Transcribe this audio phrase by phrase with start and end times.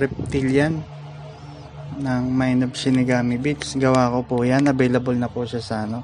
[0.00, 0.80] reptilian
[2.00, 3.76] ng Mind of Shinigami Beats.
[3.76, 4.64] Gawa ko po yan.
[4.64, 6.00] Available na po siya sa ano,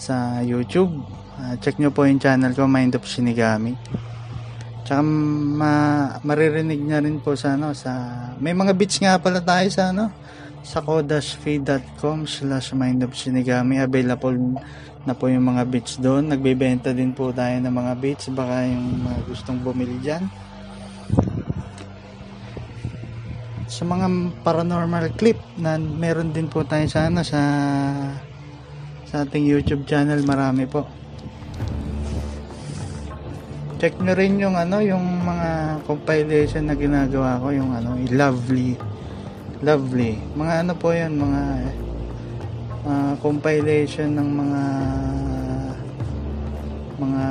[0.00, 0.96] sa YouTube.
[1.36, 3.76] Ah, check nyo po yung channel ko, Mind of Shinigami.
[4.86, 5.74] Tsaka ma
[6.22, 7.92] maririnig niya rin po sa ano, sa
[8.40, 10.08] may mga beats nga pala tayo sa ano,
[10.66, 14.34] sa kodashfeed.com slash mind of shinigami available
[15.06, 19.06] na po yung mga beats doon nagbebenta din po tayo ng mga beats baka yung
[19.06, 20.26] mga gustong bumili dyan
[23.76, 24.08] sa mga
[24.40, 27.40] paranormal clip na meron din po tayo sa ano sa
[29.04, 30.24] sa ating YouTube channel.
[30.24, 30.88] Marami po.
[33.76, 38.80] Check nyo rin yung ano yung mga compilation na ginagawa ko yung ano yung lovely
[39.60, 40.16] lovely.
[40.32, 41.42] Mga ano po yan mga
[42.88, 44.62] ah, compilation ng mga
[46.96, 47.24] mga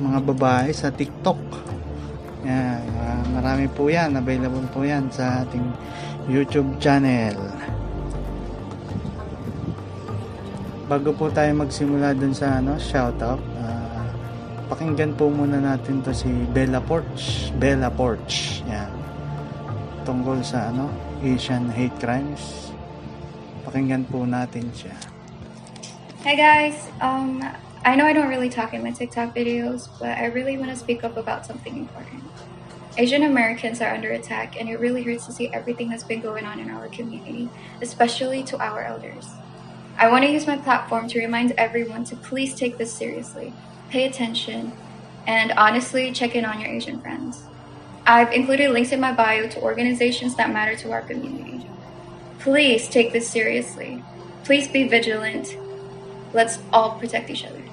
[0.00, 1.63] mga babae sa TikTok
[2.44, 4.14] yan ah, marami po yan.
[4.20, 5.64] Available po yan sa ating
[6.28, 7.36] YouTube channel.
[10.84, 14.04] Bago po tayo magsimula dun sa ano shoutout ah,
[14.68, 17.48] pakinggan po muna natin to si Bella Porch.
[17.56, 18.92] Bella Porch yan.
[20.04, 20.92] Tungkol sa ano
[21.24, 22.70] Asian hate crimes.
[23.64, 24.92] Pakinggan po natin siya.
[26.24, 27.44] Hi guys, um,
[27.84, 30.76] I know I don't really talk in my TikTok videos, but I really want to
[30.76, 32.24] speak up about something important.
[32.96, 36.44] Asian Americans are under attack, and it really hurts to see everything that's been going
[36.44, 37.48] on in our community,
[37.82, 39.28] especially to our elders.
[39.98, 43.52] I want to use my platform to remind everyone to please take this seriously,
[43.90, 44.72] pay attention,
[45.26, 47.42] and honestly check in on your Asian friends.
[48.06, 51.66] I've included links in my bio to organizations that matter to our community.
[52.38, 54.04] Please take this seriously.
[54.44, 55.56] Please be vigilant.
[56.32, 57.63] Let's all protect each other.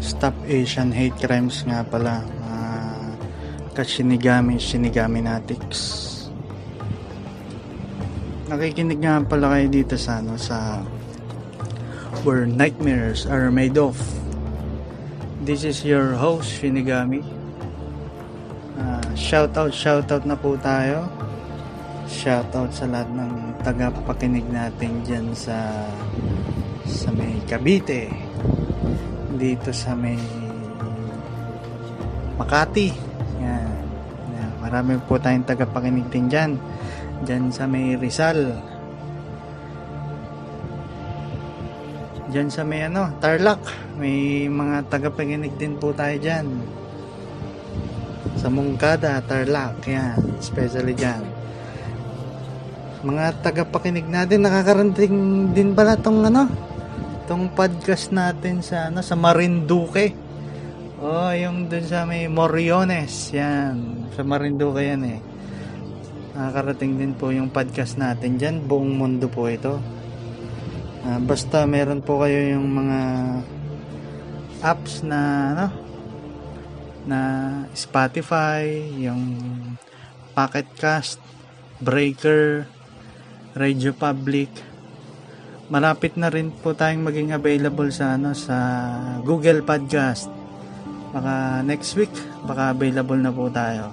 [0.00, 2.20] Stop Asian Hate Crimes nga pala.
[2.44, 3.10] Uh,
[3.76, 6.06] Kashinigami, Shinigami Natics.
[8.48, 10.80] Nakikinig nga pala kayo dito sa ano sa
[12.24, 14.00] Where Nightmares Are Made Of.
[15.44, 17.20] This is your host Shinigami.
[18.80, 21.04] Ah, shout out, shout out na po tayo.
[22.08, 25.56] Shout out sa lahat ng tagapakinig natin diyan sa
[26.86, 28.25] sa may Cavite
[29.36, 30.18] dito sa may
[32.36, 32.92] Makati.
[33.40, 33.80] Yan.
[34.36, 34.50] Yan.
[34.60, 36.60] Marami po tayong tagapakinig din dyan.
[37.24, 38.60] Dyan sa may Rizal.
[42.28, 43.64] Dyan sa may ano, Tarlac.
[43.96, 46.44] May mga tagapakinig din po tayo dyan.
[48.36, 49.80] Sa Mungkada, Tarlac.
[49.88, 50.20] Yan.
[50.36, 51.24] Especially dyan.
[53.00, 55.16] Mga tagapakinig natin, nakakarating
[55.56, 56.65] din pala tong ano,
[57.26, 60.14] tong podcast natin sa ano sa Marinduque.
[61.02, 64.06] Oh, yung dun sa may Moriones, yan.
[64.14, 65.18] Sa Marinduque yan eh.
[66.38, 69.82] Nakakarating din po yung podcast natin diyan, buong mundo po ito.
[71.02, 73.00] Ah, basta meron po kayo yung mga
[74.62, 75.20] apps na
[75.52, 75.66] ano
[77.06, 77.20] na
[77.74, 78.66] Spotify,
[79.02, 79.22] yung
[80.34, 81.18] Pocket Cast,
[81.82, 82.66] Breaker,
[83.58, 84.75] Radio Public,
[85.66, 88.56] malapit na rin po tayong maging available sa ano sa
[89.26, 90.30] Google Podcast.
[91.10, 92.12] Baka next week
[92.46, 93.90] baka available na po tayo.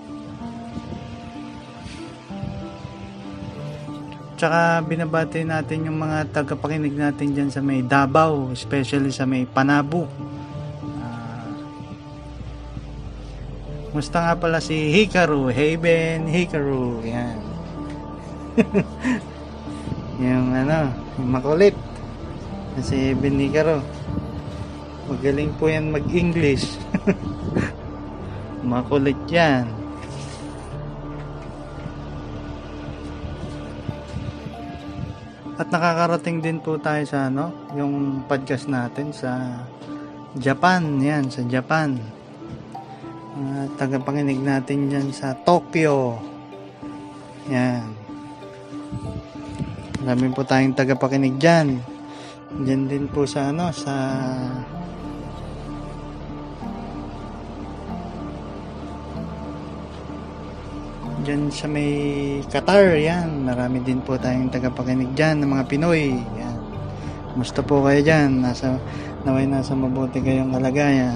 [4.37, 10.03] Tsaka binabati natin yung mga tagapakinig natin dyan sa may Davao, especially sa may Panabu.
[10.99, 11.47] Ah,
[13.95, 17.37] Musta nga pala si Hikaru, Hey Ben Hikaru, yan.
[20.21, 21.73] yung ano, yung makulit.
[22.81, 23.81] Si Ben Hikaru.
[25.09, 26.77] Magaling po yan mag-English.
[28.65, 29.65] makulit yan.
[35.53, 39.61] At nakakarating din po tayo sa ano, yung podcast natin sa
[40.33, 41.93] Japan, yan, sa Japan.
[43.37, 46.17] Mga tagapanginig natin dyan sa Tokyo.
[47.53, 48.02] Yan.
[50.03, 51.79] Marami po tayong tagapakinig dyan.
[52.59, 53.95] Dyan din po sa ano, sa
[61.23, 61.87] Dyan sa may
[62.51, 63.47] Qatar, yan.
[63.47, 66.19] Marami din po tayong tagapakinig dyan ng mga Pinoy.
[66.19, 66.57] Yan.
[67.39, 68.43] Musta po kayo dyan?
[68.43, 68.75] Nasa,
[69.23, 71.15] naway nasa mabuti kayong kalagayan.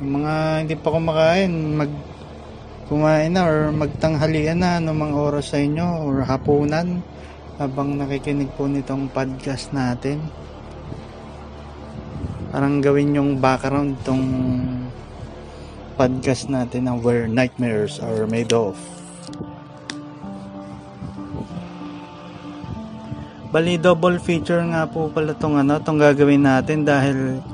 [0.00, 0.34] Yung mga
[0.64, 1.92] hindi pa kumakain, mag
[2.86, 7.02] kumain na or magtanghalian na ng mga oras sa inyo or hapunan
[7.58, 10.22] habang nakikinig po nitong podcast natin
[12.56, 14.24] parang gawin yung background tong
[15.98, 18.80] podcast natin ng Where Nightmares Are Made Of.
[23.52, 27.44] Bali double feature nga po pala tong ano, tong gagawin natin dahil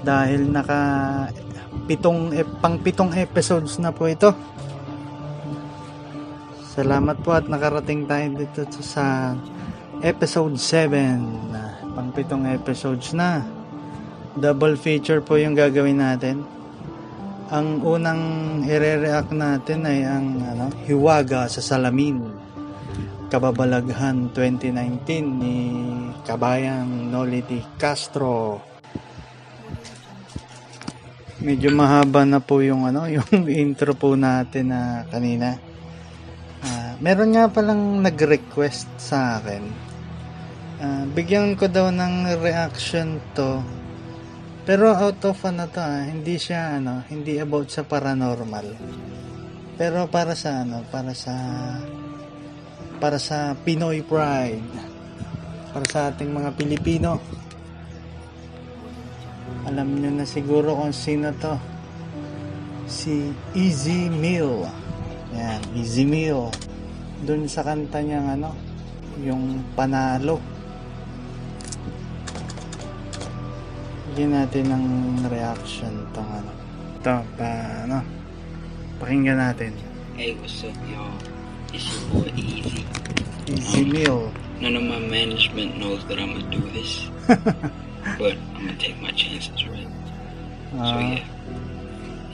[0.00, 0.80] dahil naka
[1.90, 4.30] pitong pang pitong episodes na po ito.
[6.70, 9.34] Salamat po at nakarating tayo dito sa
[10.00, 13.42] episode 7 na pang pitong episodes na.
[14.38, 16.46] Double feature po yung gagawin natin.
[17.50, 18.22] Ang unang
[18.62, 22.22] ire-react natin ay ang ano, Hiwaga sa Salamin.
[23.26, 25.56] Kababalaghan 2019 ni
[26.22, 28.69] Kabayang Nolity Castro.
[31.40, 35.56] Medyo mahaba na po yung ano, yung intro po natin na kanina.
[36.60, 39.90] Ah, meron nga palang nag-request sa akin
[40.80, 43.60] Ah, bigyan ko daw ng reaction to.
[44.64, 48.80] Pero out of ano to ah, hindi siya ano, hindi about sa paranormal.
[49.76, 51.36] Pero para sa ano, para sa
[52.96, 54.64] para sa Pinoy pride.
[55.76, 57.20] Para sa ating mga Pilipino.
[59.68, 61.54] Alam nyo na siguro kung sino to.
[62.90, 64.66] Si Easy Meal.
[65.36, 66.50] Yan, Easy Meal.
[67.22, 68.50] Doon sa kanta niyang ano,
[69.22, 70.40] yung panalo.
[74.10, 74.86] Bigyan natin ng
[75.30, 76.52] reaction tong ano.
[77.00, 77.48] Ito, pa,
[77.88, 78.04] ano,
[79.00, 79.72] pakinggan natin.
[80.18, 81.14] Hey, what's up, y'all?
[81.72, 82.84] It's your boy Easy.
[83.48, 84.28] Easy Meal.
[84.60, 87.08] None of my management knows that I'm gonna do this,
[88.18, 89.88] but I'm gonna take my chances, right?
[90.70, 91.20] So Ah, yeah,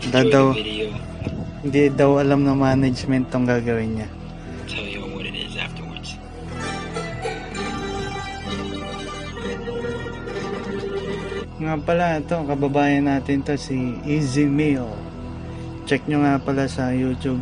[0.04, 0.88] enjoy daw, the video.
[1.64, 4.08] hindi daw alam ng management tong gagawin niya.
[4.68, 6.14] Tell you what it is afterwards.
[11.56, 14.86] Nga pala, ito, kababayan natin to si Easy Meal.
[15.88, 17.40] Check nyo nga pala sa YouTube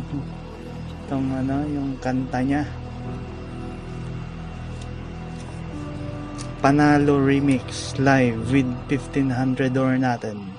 [1.05, 2.63] itong ano, yung kanta niya.
[6.65, 10.49] Panalo Remix live with 1500 or natin.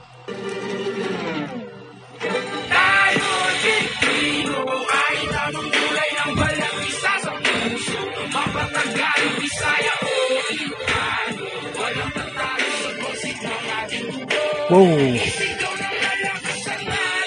[14.70, 14.86] Wow!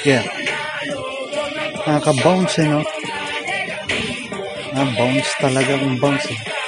[0.08, 0.24] Yeah.
[1.84, 2.80] Nakaka-bounce eh, no?
[4.72, 6.59] Ah, bounce talaga ang bounce eh.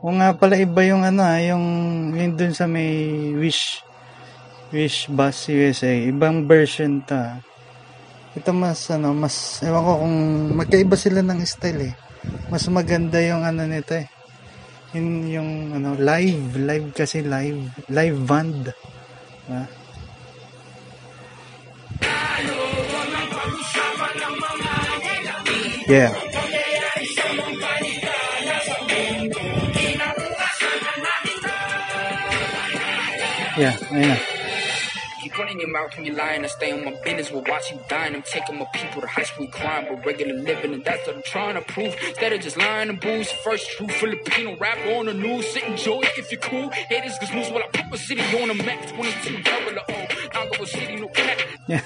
[0.00, 1.64] O nga pala iba yung ano ah, yung,
[2.16, 2.88] yung dun sa may
[3.36, 3.84] Wish
[4.72, 5.92] Wish Bus USA.
[5.92, 7.44] Ibang version ta.
[8.32, 10.16] Ito mas ano, mas ewan ko kung
[10.56, 11.94] magkaiba sila ng style eh.
[12.48, 14.08] Mas maganda yung ano nito eh.
[14.96, 17.60] Yung, yung ano, live, live kasi live,
[17.92, 18.72] live band.
[19.52, 19.68] Ah.
[25.90, 26.39] Yeah.
[33.60, 34.18] Yeah, ayun na.
[35.20, 36.40] Keep running your mouth when you're lying.
[36.40, 38.16] I stay on my business, we'll watch you dying.
[38.16, 41.26] I'm taking my people to high school crime, but regular living, and that's what I'm
[41.28, 41.92] trying to prove.
[42.08, 45.44] Instead of just lying and booze, first true Filipino rap on the news.
[45.52, 46.72] Sit enjoy it if you're cool.
[46.88, 48.80] Haters, cause moves while I put my city on the map.
[48.96, 49.96] 22 double O.
[50.32, 51.36] Nangawa City, no cap.
[51.68, 51.84] Yeah.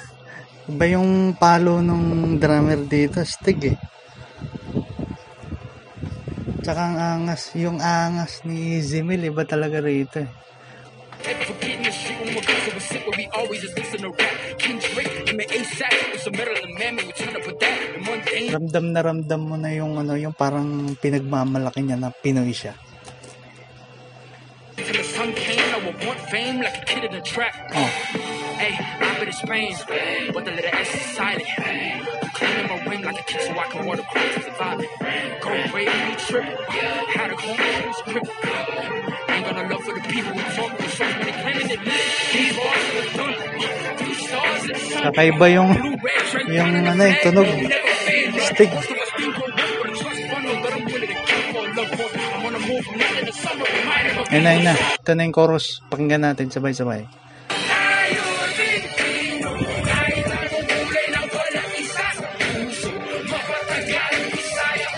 [0.71, 3.77] Iba yung palo nung drummer dito, stig eh.
[6.63, 10.31] Tsaka ang angas, yung angas ni Zimil, iba talaga rito eh.
[11.25, 14.11] Never forgetting this shit when we're close a sit where we always just listen to
[14.13, 14.37] rap.
[14.61, 17.79] King Drake, and ASAP, it's a Maryland man, we turn up with that.
[17.97, 18.53] And mundane.
[18.53, 22.77] Ramdam na ramdam mo na yung ano, yung parang pinagmamalaki niya na Pinoy siya.
[24.77, 27.57] Till the sun came, I would want fame like a kid in a trap.
[27.73, 27.91] Oh,
[28.61, 32.24] Hey, I've in Spain, but the letter S is silent.
[32.55, 34.91] Cleaning my ring like a kid so I can water cross to survive it.
[35.43, 36.55] Go away, me tripping.
[37.11, 38.31] Had a home, who's crippin'.
[39.27, 41.83] Ain't got no love for the people who talk with so many claiming listen.
[42.31, 43.35] These bars are done.
[44.95, 45.71] In kakaiba yung
[46.47, 47.51] yung in ano eh, tunog.
[47.51, 48.95] To to a
[54.31, 54.75] Ayun na, ayun na.
[54.79, 55.83] Ito na yung chorus.
[55.91, 57.07] Pakinggan natin sabay-sabay.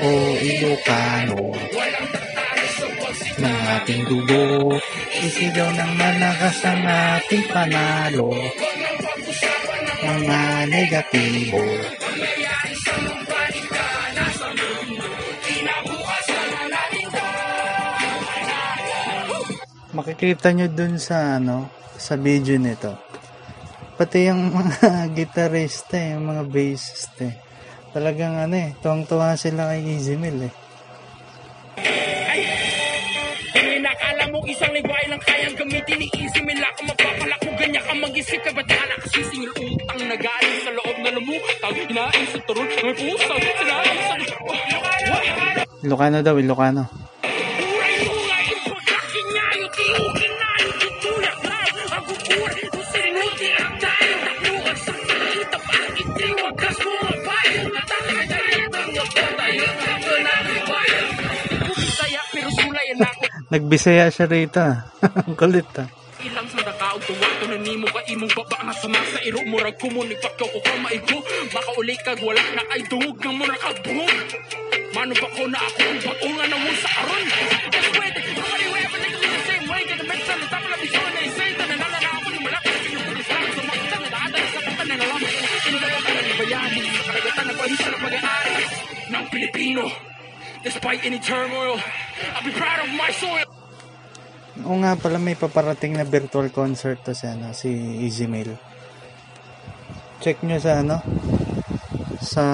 [0.06, 1.50] O Ilocano.
[3.42, 4.78] Ng ating dugo
[5.18, 8.30] isigaw ng malakas ang ating panalo.
[10.06, 11.58] Mga negatibo.
[19.90, 21.66] Makikita nyo dun sa ano
[21.98, 22.94] sa video nito.
[23.98, 24.86] Pati yung mga
[25.18, 27.45] gitarista yung mga bassist eh
[27.96, 30.52] talagang ano eh tuwang-tuwa sila kay Easy Mill eh.
[33.56, 37.80] Hindi nakala mo isang ligway lang kayang gamitin ni Easy Mila ka mapapala kung ganyan
[37.80, 38.52] ka mag-isip ka.
[38.52, 42.92] Ba't na kasi singil utang na galing sa loob na lumutang hinain sa turun may
[43.00, 44.14] pusaw sinain sa
[45.80, 46.84] Ilocano daw Ilocano
[63.50, 64.90] nagbisaya siya rito ah.
[65.22, 65.86] ang kulit ah
[66.26, 69.62] ilang sa nakaog tuwa to na nimo ka imong baba nga sama sa iro mo
[69.62, 71.18] rag kumuni pagkaw ko kamaigo
[71.54, 74.16] makauli kag wala na ay duhog nga mo nakabungog
[74.96, 77.24] mano ba ko na ako ang batungan na mo sa aron
[77.70, 81.50] just wait nobody will the same way kaya medsa na tapos na bisyon na isay
[81.54, 84.86] na nalala na ni malaki sa iyo pulis lang sa mga sa nalaada sa kapan
[84.88, 85.22] na nalam
[85.68, 88.56] inulala ka ng bayani sa karagatan ng pahisa ng pag-aari
[89.06, 89.84] ng Pilipino
[90.62, 91.80] despite any turmoil
[92.32, 93.44] I'll be proud of my soil
[94.64, 97.68] Oo nga pala may paparating na virtual concert to si, ano, si
[98.00, 98.56] Easy Mail.
[100.24, 100.96] Check nyo sa ano
[102.24, 102.44] sa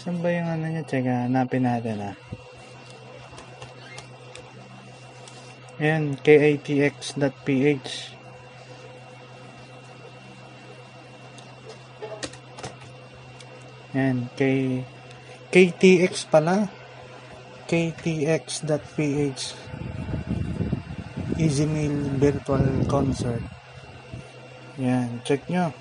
[0.00, 0.82] Saan ba yung ano niya?
[0.82, 2.16] Check, hanapin natin ah.
[5.78, 8.19] Ayan, kitx.ph
[13.90, 14.86] Yan, kay
[15.50, 16.70] KTX pala.
[17.66, 19.42] KTX.ph
[21.38, 23.42] Easy Meal Virtual Concert.
[24.78, 25.74] Yan, check nyo.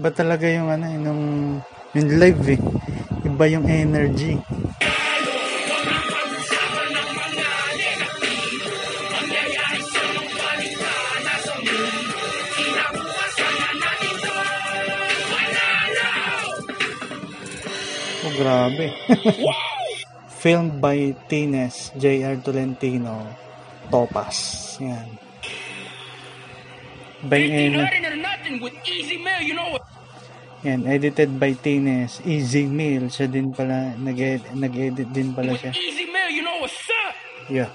[0.00, 1.24] Iba talaga yung ano, eh, nung,
[1.92, 2.60] yung live eh.
[3.20, 4.32] Iba yung energy.
[18.24, 18.88] Oh, grabe.
[20.40, 22.40] Filmed by Tines, J.R.
[22.40, 23.28] Tolentino,
[23.92, 24.80] Topas.
[24.80, 25.08] Yan.
[27.28, 27.84] By Ain't Ener-
[28.40, 29.84] nothing with easy mail, you know what?
[30.64, 33.08] Yan, edited by Tines, Easy Meal.
[33.08, 35.72] Siya din pala, nag-edit, nag-edit din pala With siya.
[35.76, 36.76] easy mail, you know what's
[37.08, 37.14] up?
[37.48, 37.70] Yeah.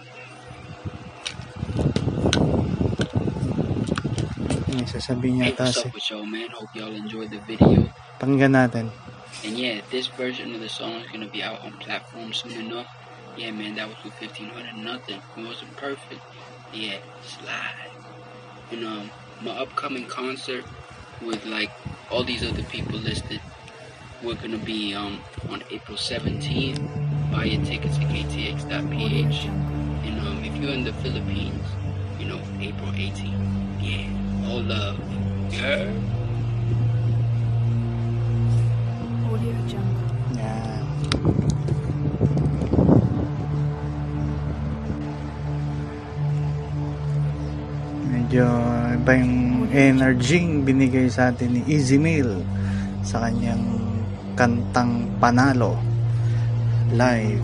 [4.69, 6.49] May sasabihin Hey, niya what's si up with y'all, man?
[6.53, 7.89] Hope y'all enjoyed the video.
[8.21, 8.93] Pakinggan natin.
[9.41, 12.89] And yeah, this version of the song is gonna be out on platforms soon enough.
[13.33, 15.19] Yeah, man, that was with 1500 nothing.
[15.19, 16.21] It wasn't perfect.
[16.69, 17.89] Yeah, slide.
[18.71, 19.09] You um,
[19.45, 20.65] my upcoming concert
[21.21, 21.69] with like
[22.09, 23.39] all these other people listed,
[24.23, 26.81] we're gonna be um on April 17th.
[27.31, 29.45] Buy your tickets at ktx.ph.
[29.45, 31.65] And um, if you're in the Philippines,
[32.19, 33.81] you know April 18th.
[33.81, 34.99] Yeah, all love.
[35.53, 35.93] Yeah.
[39.29, 40.37] Audio Jungle.
[40.37, 41.44] Yan.
[48.35, 48.51] Medyo
[48.99, 52.43] iba yung energy binigay sa atin ni Easy Meal
[52.99, 53.63] sa kanyang
[54.35, 55.79] kantang Panalo
[56.91, 57.39] live.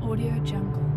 [0.00, 0.88] Audio Jungle.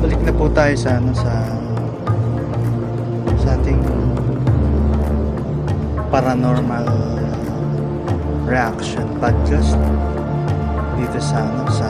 [0.00, 1.57] Balik na po tayo sa ano sa
[6.08, 6.88] paranormal
[8.48, 9.76] reaction podcast
[10.96, 11.88] dito sa ano sa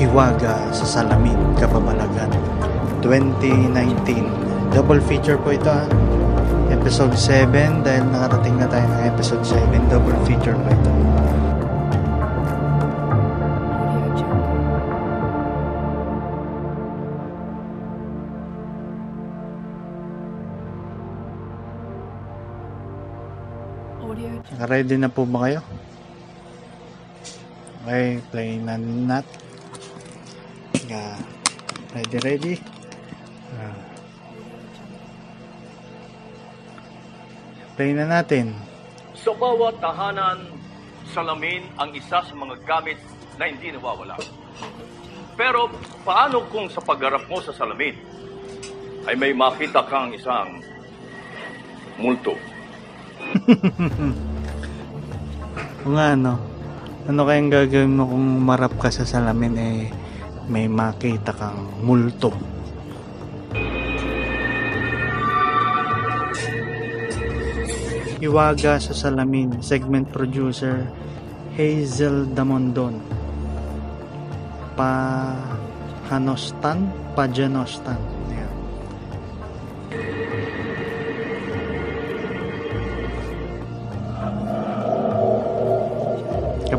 [0.00, 2.32] Hiwaga sa Salamin, Kapabalagan
[3.04, 4.72] 2019.
[4.72, 5.84] Double feature po ito ah.
[6.72, 9.60] Episode 7 dahil nakarating na tayo ng episode 7,
[9.92, 11.11] double feature po ito.
[24.02, 24.34] Audio.
[24.50, 25.62] Naka-ready na po ba kayo?
[27.86, 29.22] Okay, play na nat.
[30.90, 31.22] Yeah.
[31.94, 32.54] Ready, ready?
[33.54, 33.78] Ah,
[37.78, 38.58] play na natin.
[39.14, 40.50] Sa bawat tahanan,
[41.14, 42.98] salamin ang isa sa mga gamit
[43.38, 44.18] na hindi nawawala.
[45.38, 45.70] Pero
[46.02, 47.94] paano kung sa pagharap mo sa salamin
[49.06, 50.58] ay may makita kang isang
[52.02, 52.34] multo?
[55.82, 56.38] Kung ano,
[57.08, 59.90] ano kayang gagawin mo kung marap ka sa salamin eh
[60.46, 62.30] may makita kang multo.
[68.22, 70.86] Iwaga sa salamin, segment producer
[71.58, 73.02] Hazel Damondon.
[74.78, 75.34] Pa
[76.06, 76.86] Hanostan,
[77.18, 77.98] Pajanostan.
[77.98, 78.21] Ayan.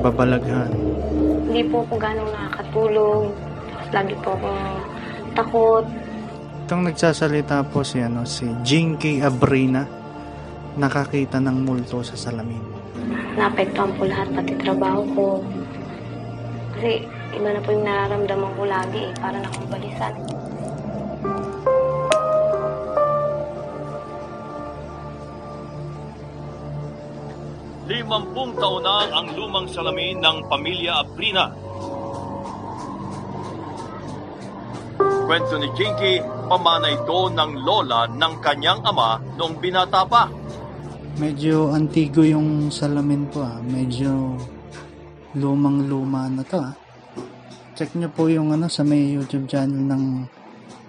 [0.04, 0.68] kababalaghan?
[1.48, 3.32] Hindi po ako gano'ng nakakatulog.
[3.96, 4.50] Lagi po ako
[5.32, 5.86] takot.
[6.68, 9.88] Itong nagsasalita po si, ano, si Jinky Abrina,
[10.76, 12.60] nakakita ng multo sa salamin.
[13.40, 15.28] Naapektuhan po lahat, pati trabaho ko.
[16.76, 20.14] Kasi iba na po yung nararamdaman ko lagi eh, para nakabalisan.
[28.06, 31.46] 50 taon na ang lumang salamin ng pamilya Aprina.
[35.24, 36.20] Kwento ni Jinky,
[36.52, 40.28] pamanay ito ng lola ng kanyang ama noong binata pa.
[41.16, 43.58] Medyo antigo yung salamin po ah.
[43.64, 44.36] Medyo
[45.40, 46.76] lumang-luma na to ah.
[47.74, 50.04] Check nyo po yung ano sa may YouTube channel ng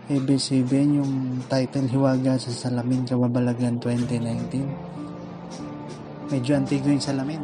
[0.04, 1.12] ABCBN yung
[1.48, 5.03] title Hiwaga sa Salamin Kababalagan 2019.
[6.32, 7.42] Medyo antigo yung salamin.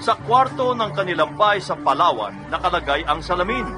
[0.00, 3.68] Sa kwarto ng kanilang bahay sa Palawan, nakalagay ang salamin.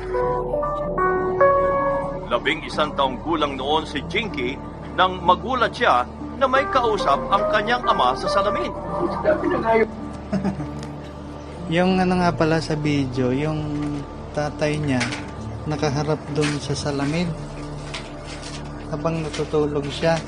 [2.30, 4.54] Labing isang taong gulang noon si Jinky
[4.94, 6.06] nang magulat siya
[6.38, 8.70] na may kausap ang kanyang ama sa salamin.
[11.72, 13.64] Yung ano nga pala sa video, yung
[14.36, 15.00] tatay niya
[15.64, 17.32] nakaharap doon sa salamin
[18.92, 20.20] habang natutulog siya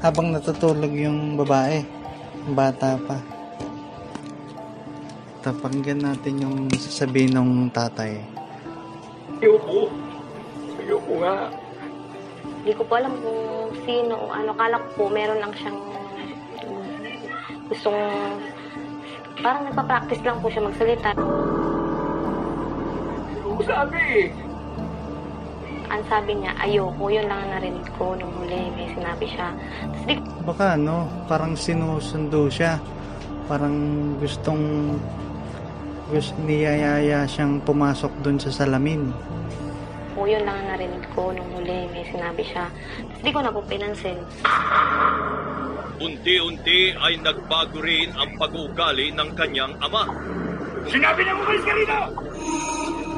[0.00, 1.84] habang natutulog yung babae
[2.54, 3.18] bata pa
[5.42, 8.22] tapanggan natin yung sasabihin ng tatay
[9.40, 9.88] Ayoko.
[10.76, 11.48] Ayoko nga.
[12.60, 13.40] Hindi ko po alam kung
[13.88, 14.52] sino o ano.
[14.52, 15.80] Kala ko po meron lang siyang
[17.72, 17.96] gustong
[19.38, 21.10] parang nagpa-practice lang po siya magsalita.
[23.30, 24.28] Ayoko sabi eh.
[25.90, 27.04] Ang sabi niya, ayoko.
[27.10, 28.70] Yun lang ang narinig ko nung huli.
[28.74, 29.54] May sinabi siya.
[29.86, 32.78] Tapos di baka ano parang sinusundo siya
[33.50, 33.74] parang
[34.22, 34.94] gustong
[36.10, 39.10] gusto niyayaya siyang pumasok doon sa salamin
[40.20, 41.88] po, yun lang ang narinig ko nung huli.
[41.96, 42.68] May sinabi siya.
[42.68, 44.20] Tapos di ko na po pinansin.
[46.00, 50.08] Unti-unti ay nagbago rin ang pag-uugali ng kanyang ama.
[50.88, 52.00] Sinabi na umalis ka rito!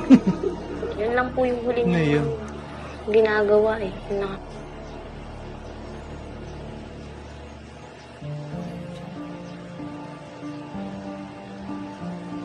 [1.01, 2.27] Yun lang po yung huli Ano niya yun?
[3.07, 3.95] ginagawa eh.
[4.19, 4.35] Na.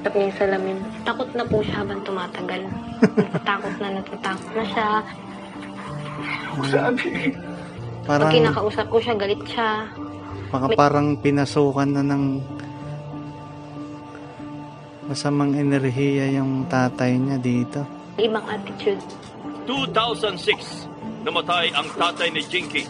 [0.05, 0.77] Tap niya yung salamin.
[1.03, 2.61] Takot na po siya habang tumatagal.
[3.17, 4.87] natatakot na, natatakot na siya.
[6.69, 7.29] Sabi eh.
[8.07, 9.89] Pag parang kinakausap ko siya, galit siya.
[10.47, 12.23] Baka parang pinasukan na ng
[15.07, 17.81] masamang enerhiya yung tatay niya dito
[18.17, 19.03] Ibang attitude.
[19.69, 20.89] 2006,
[21.21, 22.81] namatay ang tatay ni Jinky.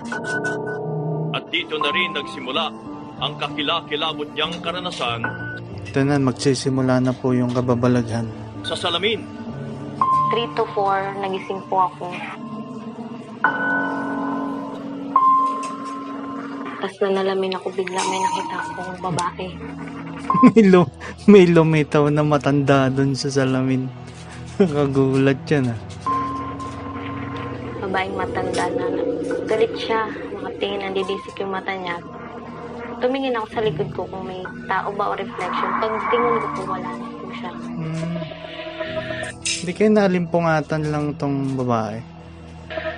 [1.36, 2.66] At dito na rin nagsimula
[3.20, 5.28] ang kakilakilabot niyang karanasan
[5.88, 8.28] ito na magsisimula na po yung kababalaghan
[8.68, 9.24] sa salamin.
[10.36, 12.12] 3 to 4, nagising po ako.
[16.78, 19.48] Tapos na nalamin ako bigla may nakita akong babae.
[20.54, 20.94] may, lu-
[21.26, 23.88] may lumitaw na matanda doon sa salamin
[24.60, 25.80] nakagulat yan ah
[27.78, 28.90] Babaeng matanda na,
[29.48, 30.12] galit siya.
[30.34, 32.02] Nakatingin, nandidisik yung mata niya.
[33.00, 35.72] Tumingin ako sa likod ko kung may tao ba o reflection.
[35.78, 37.52] Pag tingin ko po, wala na po siya.
[37.54, 38.18] Hmm.
[39.40, 42.02] Hindi kayo nalimpungatan lang tong babae.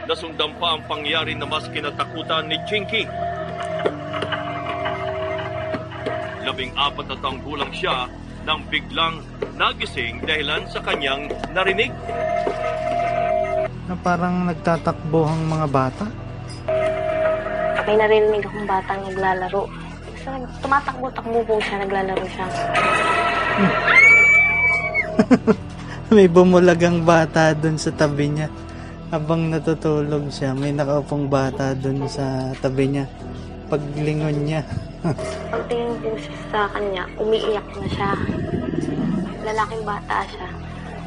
[0.10, 3.06] Nasundan pa ang pangyari na mas kinatakutan ni Jinky.
[6.60, 8.04] Labing apat na taong gulang siya
[8.44, 9.24] nang biglang
[9.56, 11.88] nagising dahilan sa kanyang narinig.
[13.88, 16.04] Na parang nagtatakbo ang mga bata.
[17.88, 19.72] May narinig akong batang naglalaro.
[20.04, 22.46] Basta nag- tumatakbo-takbo po siya, naglalaro siya.
[26.20, 28.52] May bumulagang bata doon sa tabi niya.
[29.16, 33.08] Habang natutulog siya, may nakaupong bata doon sa tabi niya.
[33.72, 34.89] Paglingon niya.
[35.00, 38.12] Pagtingin ko siya sa kanya, umiiyak na siya.
[39.48, 40.48] Lalaking bata siya.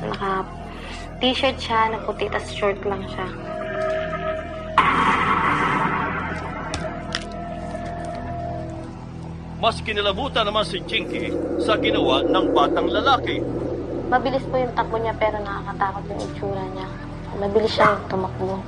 [0.00, 0.30] Naka
[1.20, 3.28] t-shirt siya, na puti, tas short lang siya.
[9.62, 11.30] Mas kinilabutan naman si Jinky
[11.62, 13.38] sa ginawa ng batang lalaki.
[14.10, 16.88] Mabilis po yung takbo niya pero nakakatakot yung itsura niya.
[17.38, 18.58] Mabilis siyang tumakbo.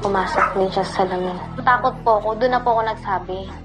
[0.00, 1.36] Pumasok din siya sa salamin.
[1.60, 2.40] Takot po ako.
[2.40, 3.63] Doon na po ako nagsabi.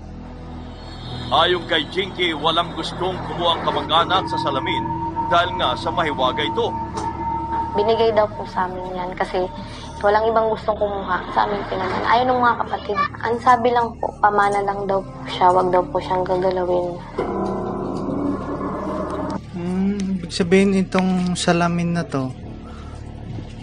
[1.30, 4.82] Ayon kay Jinky, walang gustong kumuha ang kamag-anak sa salamin
[5.30, 6.74] dahil nga sa mahiwaga ito.
[7.78, 9.46] Binigay daw po sa amin yan kasi
[10.02, 12.02] walang ibang gustong kumuha sa amin pinaman.
[12.10, 12.98] Ayaw ng mga kapatid.
[13.22, 15.54] Ang sabi lang po, pamana lang daw po siya.
[15.54, 16.88] Wag daw po siyang gagalawin.
[19.54, 22.34] Hmm, sabihin itong salamin na to,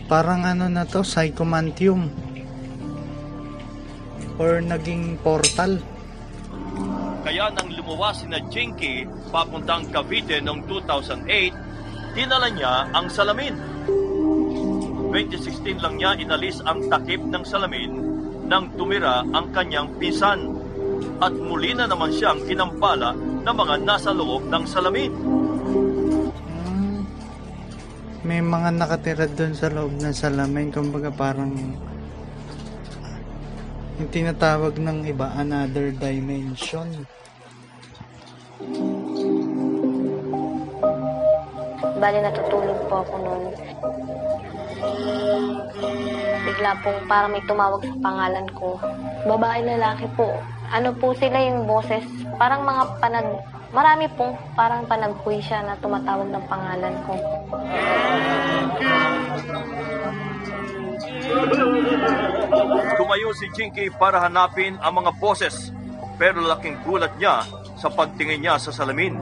[0.07, 2.15] parang ano na to, psychomantium.
[4.39, 5.96] Or naging portal.
[7.27, 9.03] Kaya nang lumuwas si na Jinky
[9.35, 13.51] papuntang Cavite noong 2008, dinala niya ang salamin.
[15.11, 17.91] 2016 lang niya inalis ang takip ng salamin
[18.47, 20.55] nang tumira ang kanyang pinsan.
[21.19, 25.11] At muli na naman siyang kinampala ng mga nasa loob ng salamin.
[26.47, 27.03] Hmm,
[28.23, 31.75] may mga nakatira doon sa loob ng salamin, kumbaga parang
[33.97, 37.09] Yung tinatawag ng iba, another dimension.
[41.97, 43.43] Bali, natutulog po ako noon.
[46.45, 48.77] Bigla pong parang may tumawag sa pangalan ko.
[49.25, 50.29] Babae, lalaki po.
[50.69, 52.05] Ano po sila yung boses?
[52.37, 53.29] Parang mga panag...
[53.73, 57.15] Marami pong parang panagpuy siya na tumatawag ng pangalan ko.
[62.97, 65.73] Tumayo si Jinky para hanapin ang mga boses.
[66.17, 67.45] Pero laking gulat niya
[67.77, 69.15] sa pagtingin niya sa salamin.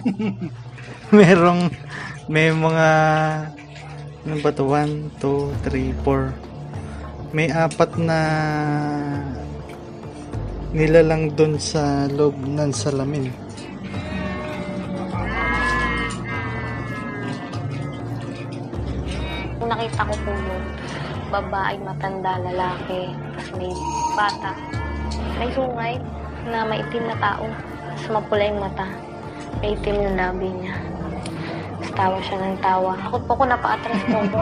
[1.16, 1.66] Merong,
[2.30, 2.88] may mga,
[4.22, 4.64] ano ba to?
[4.70, 7.34] 1, 2, 3, 4.
[7.34, 8.18] May apat na
[10.70, 13.49] nilalang doon sa loob ng salamin.
[19.90, 20.62] Nakita ko po yun,
[21.30, 23.00] babae, matanda, lalaki,
[23.34, 23.72] tapos may
[24.14, 24.52] bata.
[25.38, 25.94] May sungay
[26.46, 27.44] na maitim na tao,
[27.90, 28.86] tapos mapula yung mata.
[29.58, 30.74] May itim yung labi niya.
[31.74, 32.90] Tapos tawa siya ng tawa.
[33.02, 34.38] Takot po ako napaatras po ako.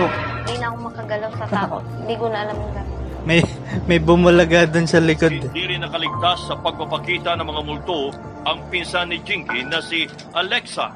[0.00, 0.10] Oh,
[0.42, 1.84] Hindi na ako makagalaw sa takot.
[2.02, 2.98] Hindi ko na alam yung gagawin.
[3.22, 3.40] may,
[3.86, 5.30] may bumalaga doon sa likod.
[5.30, 8.10] Hindi rin nakaligtas sa pagpapakita ng mga multo
[8.42, 10.90] ang pinsan ni Jinky na si Alexa.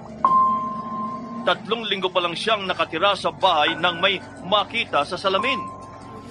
[1.44, 4.16] Tatlong linggo pa lang siyang nakatira sa bahay nang may
[4.48, 5.60] makita sa salamin.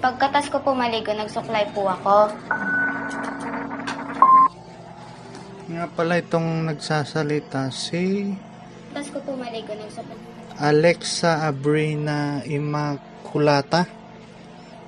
[0.01, 2.33] Pagkatas ko po maligo, nagsuklay po ako.
[5.69, 8.33] Nga pala itong nagsasalita si
[8.91, 10.17] Pagkatas ko po maligo, nagsuklay
[10.61, 13.89] Alexa Abrina Immaculata.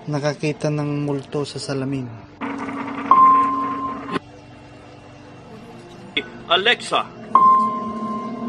[0.06, 2.06] Nakakita ng multo sa salamin.
[6.46, 7.15] Alexa.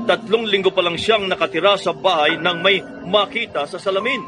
[0.07, 4.23] Tatlong linggo pa lang siyang nakatira sa bahay nang may makita sa salamin.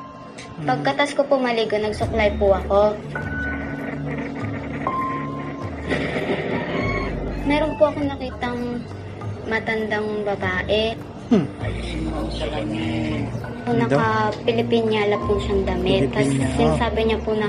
[0.66, 2.98] Pagkatas ko po maligo, nagsuklay po ako.
[7.46, 8.82] Meron po ako nakitang
[9.46, 10.98] matandang babae.
[11.30, 11.46] Hmm.
[13.62, 16.10] Po naka-Pilipinyala po siyang damit.
[16.10, 16.52] Tapos oh.
[16.58, 17.48] sinasabi niya po na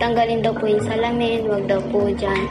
[0.00, 2.42] tanggalin daw po yung salamin, wag daw po dyan.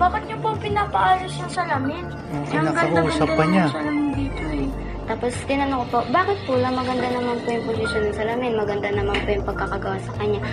[0.00, 2.04] Bakit niyo po pinapaalis yung salamin?
[2.44, 3.66] Okay, Ang ganda-ganda pa niya.
[3.66, 4.68] ng salamin dito eh.
[5.10, 8.94] Tapos tinanong ko po, bakit po lang maganda naman po yung posisyon ng salamin, maganda
[8.94, 10.40] naman po yung pagkakagawa sa kanya.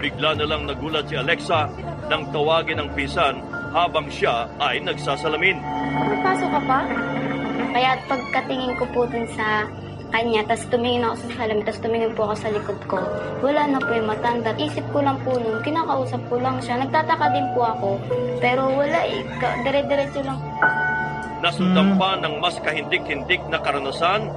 [0.00, 1.68] Bigla na lang nagulat si Alexa
[2.08, 5.62] nang tawagin ng pinsan habang siya ay nagsasalamin.
[5.94, 6.82] Papasok ka pa?
[7.70, 9.68] Kaya pagkatingin ko po dun sa
[10.10, 12.98] kanya, tapos tumingin ako sa salamin, tapos tumingin po ako sa likod ko.
[13.40, 14.50] Wala na po yung matanda.
[14.54, 16.82] Isip ko lang po nun, kinakausap ko lang siya.
[16.82, 17.88] Nagtataka din po ako.
[18.38, 20.38] Pero wala eh, ka- dire-diretso lang.
[21.40, 24.28] Nasundan pa ng mas kahindik-hindik na karanasan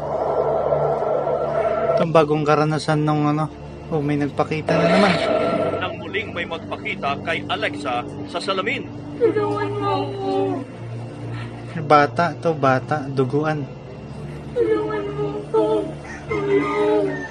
[1.93, 3.45] Itong bagong karanasan nung ano.
[3.93, 5.13] Oh, may nagpakita na naman.
[5.77, 8.89] nang muling may magpakita kay Alexa sa salamin.
[9.21, 10.31] Tulungan mo ako.
[11.85, 13.61] Bata to, bata, duguan.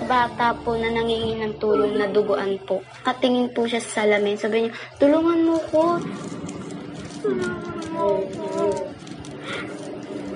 [0.06, 2.82] Bata po na nangingi ng tulong na duguan po.
[3.06, 4.36] Katingin po siya sa salamin.
[4.36, 5.84] Sabi niya, tulungan mo ko.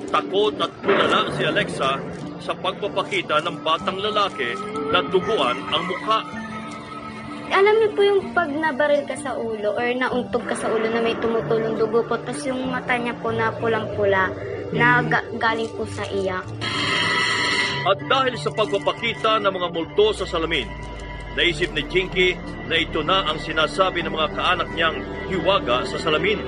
[0.06, 1.90] Takot at tulala si Alexa
[2.38, 4.54] sa pagpapakita ng batang lalaki
[4.94, 6.22] na duguan ang mukha.
[7.46, 10.98] Alam niyo po yung pag nabaril ka sa ulo or nauntog ka sa ulo na
[10.98, 14.30] may tumutulong dugo po, tapos yung mata niya po na pulang-pula
[14.74, 16.42] na ga- galing po sa iyak.
[17.86, 20.66] At dahil sa pagpapakita ng mga multo sa salamin,
[21.38, 22.34] naisip ni Jinky
[22.66, 24.98] na ito na ang sinasabi ng mga kaanak niyang
[25.30, 26.42] hiwaga sa salamin.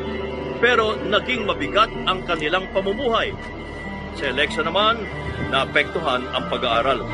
[0.59, 3.31] Pero naging mabigat ang kanilang pamumuhay.
[4.19, 4.99] Si Alexa naman,
[5.55, 7.07] naapektuhan ang pag-aaral.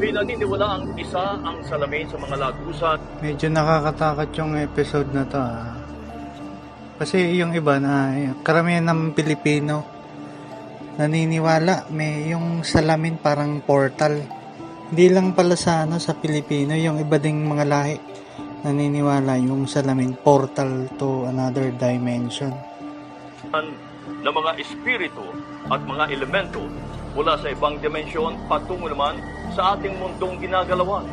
[0.00, 5.36] Pinaniniwala ang isa ang salamin sa mga lagusan Medyo nakakatakot yung episode na to.
[5.36, 5.76] Ah.
[6.96, 9.99] Kasi yung iba na, karamihan ng Pilipino,
[11.00, 14.20] naniniwala may yung salamin parang portal.
[14.92, 17.96] Hindi lang pala sa ano sa Pilipino, yung iba ding mga lahi
[18.60, 22.52] naniniwala yung salamin portal to another dimension.
[24.20, 25.24] ng mga espiritu
[25.72, 26.60] at mga elemento
[27.16, 29.16] mula sa ibang dimensyon patungo naman
[29.56, 31.08] sa ating mundong ginagalawan.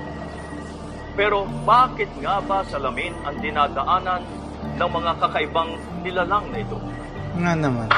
[1.16, 4.22] Pero bakit nga ba salamin ang dinadaanan
[4.76, 5.72] ng mga kakaibang
[6.04, 6.78] nilalang na ito?
[7.40, 7.90] Nga naman.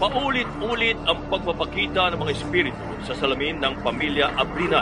[0.00, 4.80] Paulit-ulit ang pagpapakita ng mga espiritu sa salamin ng pamilya Abrina.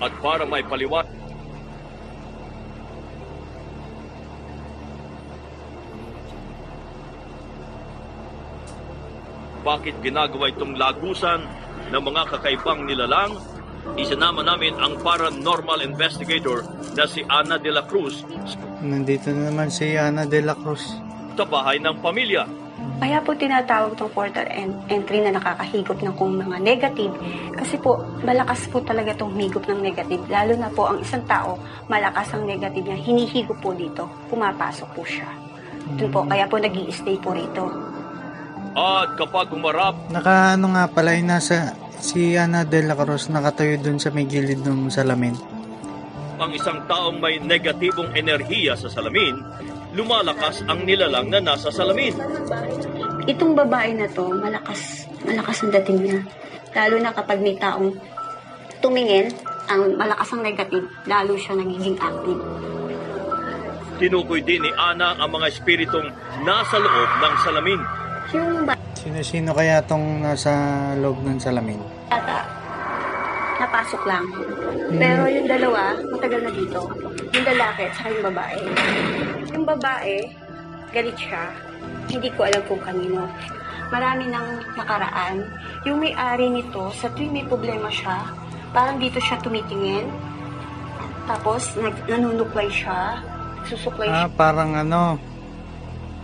[0.00, 1.04] At para may paliwat,
[9.60, 11.44] bakit ginagawa itong lagusan
[11.92, 13.36] ng mga kakaibang nilalang
[14.00, 16.64] isinama namin ang paranormal investigator
[16.96, 18.24] na si Ana de la Cruz.
[18.80, 22.44] Nandito na naman si Ana de la Cruz sa bahay ng pamilya.
[23.00, 27.12] Kaya po tinatawag tong portal en- entry na nakakahigop ng kung mga negative.
[27.56, 30.20] Kasi po, malakas po talaga tong higop ng negative.
[30.28, 31.56] Lalo na po ang isang tao,
[31.88, 33.00] malakas ang negative niya.
[33.00, 34.04] Hinihigop po dito.
[34.28, 35.28] Pumapasok po siya.
[35.96, 37.72] Doon po, kaya po nag stay po rito.
[38.70, 43.80] At kapag humarap Naka ano nga pala, ay nasa si Ana de la Cruz nakatayo
[43.80, 45.34] dun sa may gilid ng salamin.
[46.40, 49.36] ang isang taong may negatibong enerhiya sa salamin,
[49.92, 52.14] lumalakas ang nilalang na nasa salamin.
[53.26, 56.18] Itong babae na to, malakas, malakas ang dating niya.
[56.70, 57.94] Lalo na kapag may taong
[58.78, 59.28] tumingin,
[59.66, 62.40] ang malakas ang negative, lalo siya nagiging active.
[64.00, 66.08] Tinukoy din ni Ana ang mga espiritong
[66.42, 67.80] nasa loob ng salamin.
[68.32, 68.64] Yung
[68.96, 70.52] Sino-sino kaya tong nasa
[70.96, 71.80] loob ng salamin?
[72.08, 72.44] bata,
[73.60, 74.24] napasok lang.
[74.96, 76.80] Pero yung dalawa, matagal na dito.
[77.30, 78.56] Yung lalaki at saka yung babae.
[79.60, 80.24] Yung babae,
[80.88, 81.52] galit siya.
[82.08, 83.28] Hindi ko alam kung kanino.
[83.92, 85.44] Marami nang nakaraan.
[85.84, 88.24] Yung may-ari nito, sa tuwing may problema siya,
[88.72, 90.08] parang dito siya tumitingin.
[91.28, 91.76] Tapos,
[92.08, 93.20] nanunuklay siya.
[93.68, 94.32] Susuklay Ah, siya.
[94.32, 95.20] parang ano,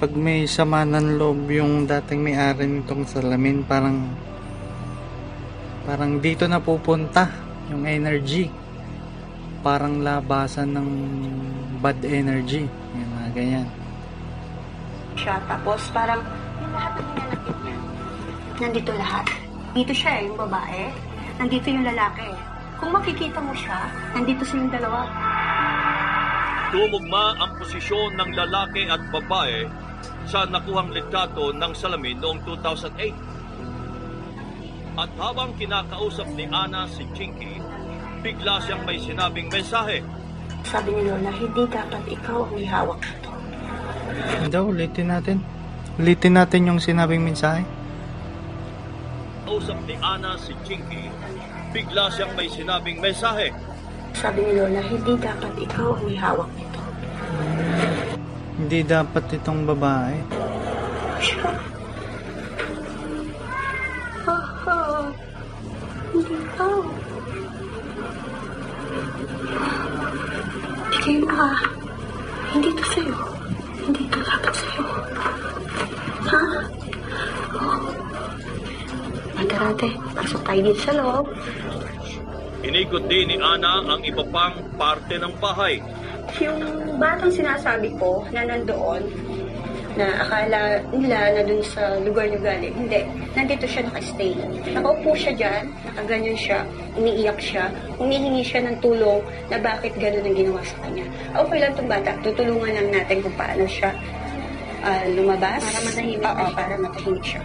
[0.01, 4.16] pag may sama ng loob yung dating may-ari nitong salamin, parang
[5.85, 7.29] parang dito na pupunta
[7.68, 8.49] yung energy.
[9.61, 10.88] Parang labasan ng
[11.85, 12.64] bad energy.
[12.96, 13.06] Mga
[13.37, 13.68] ganyan.
[15.16, 15.37] siya.
[15.44, 16.25] Tapos parang
[16.61, 17.77] yung lahat ng hinanakit niya,
[18.61, 19.27] nandito lahat.
[19.77, 20.88] Dito siya eh, yung babae.
[21.37, 22.33] Nandito yung lalaki.
[22.81, 25.05] Kung makikita mo siya, nandito silang dalawa.
[26.72, 29.68] Tumugma ang posisyon ng lalaki at babae
[30.29, 33.12] sa nakuhang litrato ng salamin noong 2008.
[34.96, 37.61] At habang kinakausap ni Ana si Chinky,
[38.25, 40.01] bigla siyang may sinabing mensahe.
[40.66, 43.31] Sabi ni Lola, hindi dapat ikaw ang ihawak nito.
[44.42, 45.38] Hindi, ulitin natin.
[46.02, 47.62] Ulitin natin yung sinabing mensahe.
[49.46, 51.07] Kausap ni Ana si Chinky,
[51.70, 53.55] bigla siyang may sinabing mensahe.
[54.18, 56.81] Sabi ni Lola, hindi dapat ikaw ang ihawak nito.
[58.59, 60.18] Hindi dapat itong babae.
[61.31, 61.50] Siya.
[64.26, 65.07] Ah,
[66.11, 67.06] Hindi ikaw.
[71.07, 71.55] Mo ha.
[72.51, 73.14] Hindi to sa'yo.
[73.79, 74.85] Hindi to dapat sa'yo.
[76.27, 76.42] Ha?
[79.38, 79.88] Matarate,
[80.19, 81.31] pasok tayo dito sa loob.
[82.66, 85.79] Inikot din ni Ana ang iba pang parte ng bahay.
[86.42, 86.59] Yung
[86.99, 89.07] batang sinasabi ko na nandoon,
[89.96, 90.61] na akala
[90.92, 92.74] nila na dun sa lugar niyo galing.
[92.76, 93.00] Hindi.
[93.32, 94.37] Nandito siya nakastay.
[94.76, 96.59] Nakaupo siya dyan, nakaganyan siya,
[97.00, 97.64] umiiyak siya,
[97.96, 101.04] humihingi siya ng tulong na bakit gano'n ang ginawa sa kanya.
[101.32, 102.11] Okay lang itong bata.
[102.20, 103.90] Tutulungan lang natin kung paano siya
[104.85, 105.64] ah, lumabas.
[105.64, 106.20] Para matahimik.
[106.22, 107.42] Oo, para matahimik siya.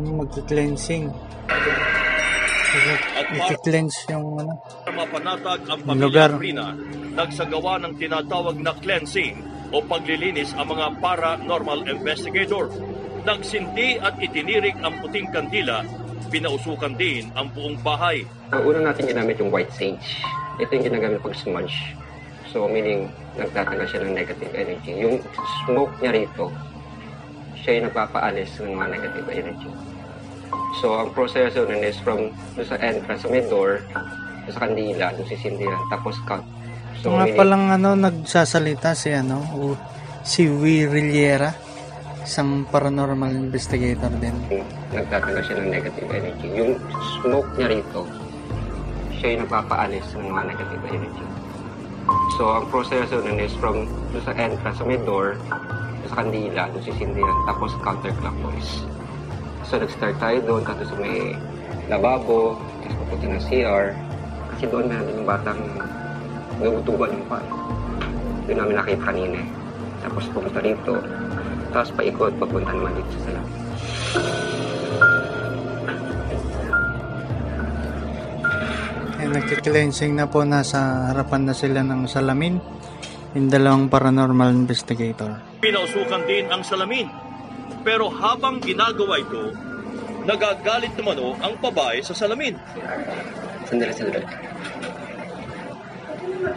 [0.00, 1.12] Magki-cleansing.
[3.18, 4.54] At para I-cleanse yung ano.
[4.94, 6.30] mapanatag ang Lugar.
[6.30, 6.66] pamilya Rina,
[7.20, 9.44] nagsagawa ng tinatawag na cleansing
[9.76, 12.72] o paglilinis ang mga paranormal investigator.
[13.28, 15.84] Nagsindi at itinirik ang puting kandila,
[16.32, 18.24] pinausukan din ang buong bahay.
[18.56, 20.24] Ang una natin ginamit yung white sage.
[20.56, 21.76] Ito yung ginagamit pag smudge.
[22.50, 24.92] So, meaning, nagtatanggal siya ng negative energy.
[24.98, 25.22] Yung
[25.62, 26.50] smoke niya rito,
[27.54, 29.70] siya yung nagpapaalis ng mga negative energy.
[30.82, 33.84] So, ang proseso nun is from doon sa entrance, sa may door,
[34.50, 36.42] sa kandila, doon sisindihan, tapos cut.
[37.00, 39.72] So, nga palang ano, nagsasalita si ano, o,
[40.20, 41.56] si Wiriliera,
[42.20, 44.36] isang paranormal investigator din.
[44.92, 46.46] nagtatanggal siya ng negative energy.
[46.52, 46.72] Yung
[47.16, 48.04] smoke niya rito,
[49.16, 51.26] siya yung nagpapaalis ng mga negative energy.
[52.36, 55.40] So, ang proseso nun is from doon sa entrance, sa may door,
[56.04, 58.84] sa kandila, doon sisindihan, tapos counterclockwise.
[59.64, 61.32] So, nag-start tayo doon, tapos may
[61.88, 63.96] lababo, tapos papunta ng CR.
[64.52, 65.60] Kasi doon meron yung batang
[66.60, 67.44] nagutuban yung pan.
[68.46, 69.48] Doon namin nakita kanina eh.
[70.00, 70.92] Tapos pumunta dito,
[71.72, 73.54] tapos paikot, papunta naman dito sa salamin.
[79.20, 82.56] Eh, nagki-cleansing na po, nasa harapan na sila ng salamin.
[83.36, 85.38] Yung dalawang paranormal investigator.
[85.62, 87.06] Pinausukan din ang salamin.
[87.86, 89.54] Pero habang ginagawa ito,
[90.26, 92.58] nagagalit naman o ang babae sa salamin.
[93.68, 94.26] Sandali, sandali.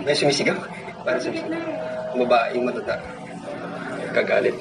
[0.04, 0.58] May sumisigaw.
[1.04, 1.60] Para sumisigaw.
[2.14, 2.96] Babae yung matata.
[4.14, 4.56] Kagalit.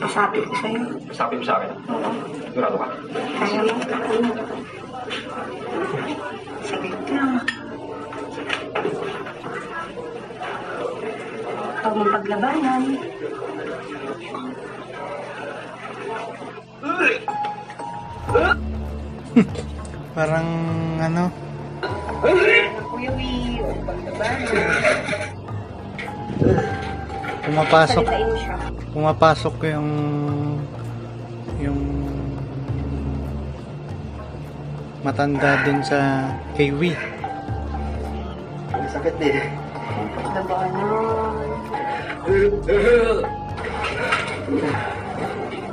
[0.00, 0.80] Pasabi ko sa'yo.
[1.12, 1.70] Sabi mo sa akin.
[1.92, 2.10] Oo.
[2.48, 2.86] Sigurado ka.
[3.38, 4.32] Kaya mo.
[6.64, 7.32] Sige lang.
[11.78, 12.82] Huwag mong paglabanan.
[20.18, 20.48] Parang
[20.98, 21.24] ano,
[22.18, 24.50] Huwag paglabanan.
[27.46, 28.56] pumapasok, Salitain mo siya.
[28.90, 29.90] pumapasok yung
[31.62, 31.80] yung
[35.06, 36.26] matanda dun sa
[36.58, 36.92] Kiwi.
[38.90, 39.38] Sakit din.
[40.18, 41.46] Paglabanan.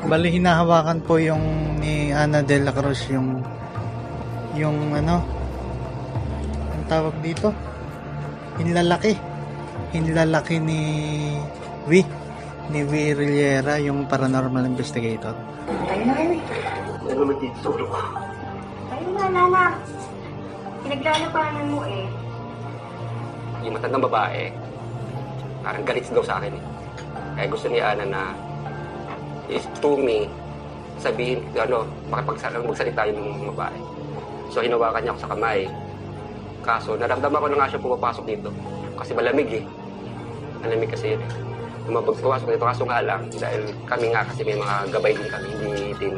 [0.05, 1.41] Bali hinahawakan po yung
[1.81, 3.41] ni Ana de la Cruz yung
[4.53, 5.25] yung ano
[6.85, 7.49] tawag dito
[8.61, 9.17] hinlalaki
[9.91, 10.81] hinlalaki ni
[11.89, 12.01] Wi
[12.73, 16.41] ni Wi Rillera yung paranormal investigator Tayo na kayo eh.
[17.09, 17.99] Ano naman dito ko?
[18.89, 19.65] Tayo na, Nana.
[20.85, 22.05] Pinaglalabanan mo eh.
[23.65, 24.53] Yung matandang babae,
[25.65, 26.63] parang galit daw sa akin eh.
[27.33, 28.21] Kaya gusto ni Ana na
[29.49, 30.29] is to me,
[31.01, 33.77] sabihin, ano, makipagsalita magsalita yung babae.
[34.53, 35.65] So, hinawakan niya ako sa kamay.
[36.65, 38.49] Kaso, naramdaman ko na nga siya pumapasok dito.
[38.97, 39.63] Kasi malamig eh.
[40.65, 41.31] Malamig kasi yun eh.
[41.85, 42.65] Lumabag pumasok dito.
[42.65, 46.13] Kaso nga lang, dahil kami nga kasi may mga gabay din kami, hindi din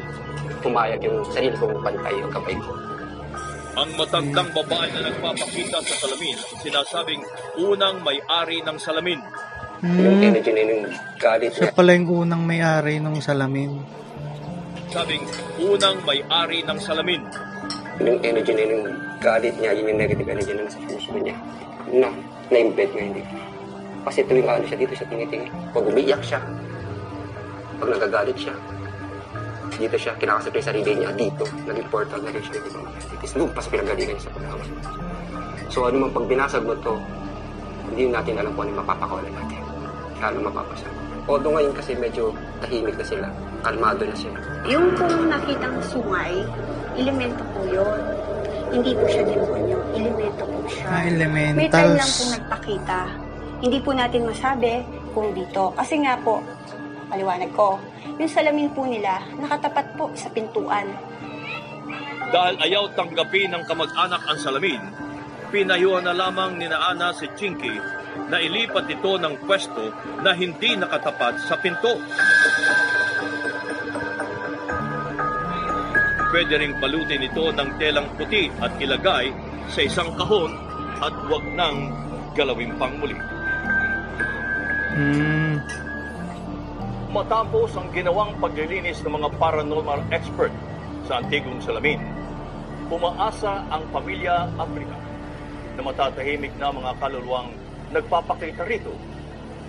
[0.63, 2.71] pumayag yung sarili kong pantay yung gabay ko.
[3.77, 7.21] Ang matandang babae na nagpapakita sa salamin, sinasabing
[7.61, 9.21] unang may-ari ng salamin.
[9.85, 10.83] Yung hmm, energy na yun, yung
[11.21, 11.77] galit siya niya.
[11.77, 13.77] pala yung unang may-ari ng salamin
[14.87, 15.19] Sabing
[15.59, 17.21] unang may-ari ng salamin.
[17.99, 18.85] Yung energy na yun, yung
[19.17, 21.35] galit niya, yun yung negative energy na nasa puso niya.
[21.89, 22.09] Na,
[22.53, 23.23] na-embed nga hindi.
[24.07, 25.51] Kasi tuwing ano siya, dito siya tinitingin.
[25.75, 26.39] Pag umiiyak siya,
[27.77, 28.55] pag nagagalit siya,
[29.77, 31.43] dito siya, kinakasap yung sarili niya, dito.
[31.67, 32.79] Naging portal na rin siya dito.
[33.13, 34.67] Titis doon pa sa pinagalingan niya sa pagkakas.
[35.67, 36.95] So ano man, pag binasag mo to,
[37.91, 39.59] hindi natin alam kung ano yung mapapakawalan natin.
[40.17, 40.87] Lalo mapapasa.
[41.27, 42.31] Although ngayon kasi medyo
[42.63, 43.27] tahimik na sila,
[43.59, 44.39] kalmado na sila.
[44.63, 46.41] Yung kung nakitang sungay,
[46.95, 47.99] elemento po yun.
[48.67, 49.77] Hindi po siya demonyo.
[49.93, 50.85] Elemento po siya.
[50.87, 51.03] ah,
[51.55, 52.99] May time lang po elementals nagpakita.
[53.57, 54.73] Hindi po natin masabi
[55.11, 55.73] kung dito.
[55.73, 56.43] Kasi nga po,
[57.07, 57.79] paliwanag ko,
[58.17, 60.85] yung salamin po nila, nakatapat po sa pintuan.
[62.27, 64.83] Dahil ayaw tanggapin ng kamag-anak ang salamin,
[65.47, 67.71] pinayuhan na lamang ni Naana si Chinky
[68.27, 71.95] na ilipat ito ng pwesto na hindi nakatapat sa pinto.
[76.37, 79.33] Pwede ring balutin ito ng telang puti at ilagay
[79.73, 80.53] sa isang kahon
[81.01, 81.89] at huwag nang
[82.37, 83.17] galawin pang muli.
[84.93, 85.57] hmm,
[87.09, 90.53] Matapos ang ginawang paglilinis ng mga paranormal expert
[91.09, 92.05] sa antigong salamin,
[92.93, 94.93] umaasa ang pamilya Africa
[95.73, 97.49] na matatahimik na mga kaluluwang
[97.89, 98.93] nagpapakita rito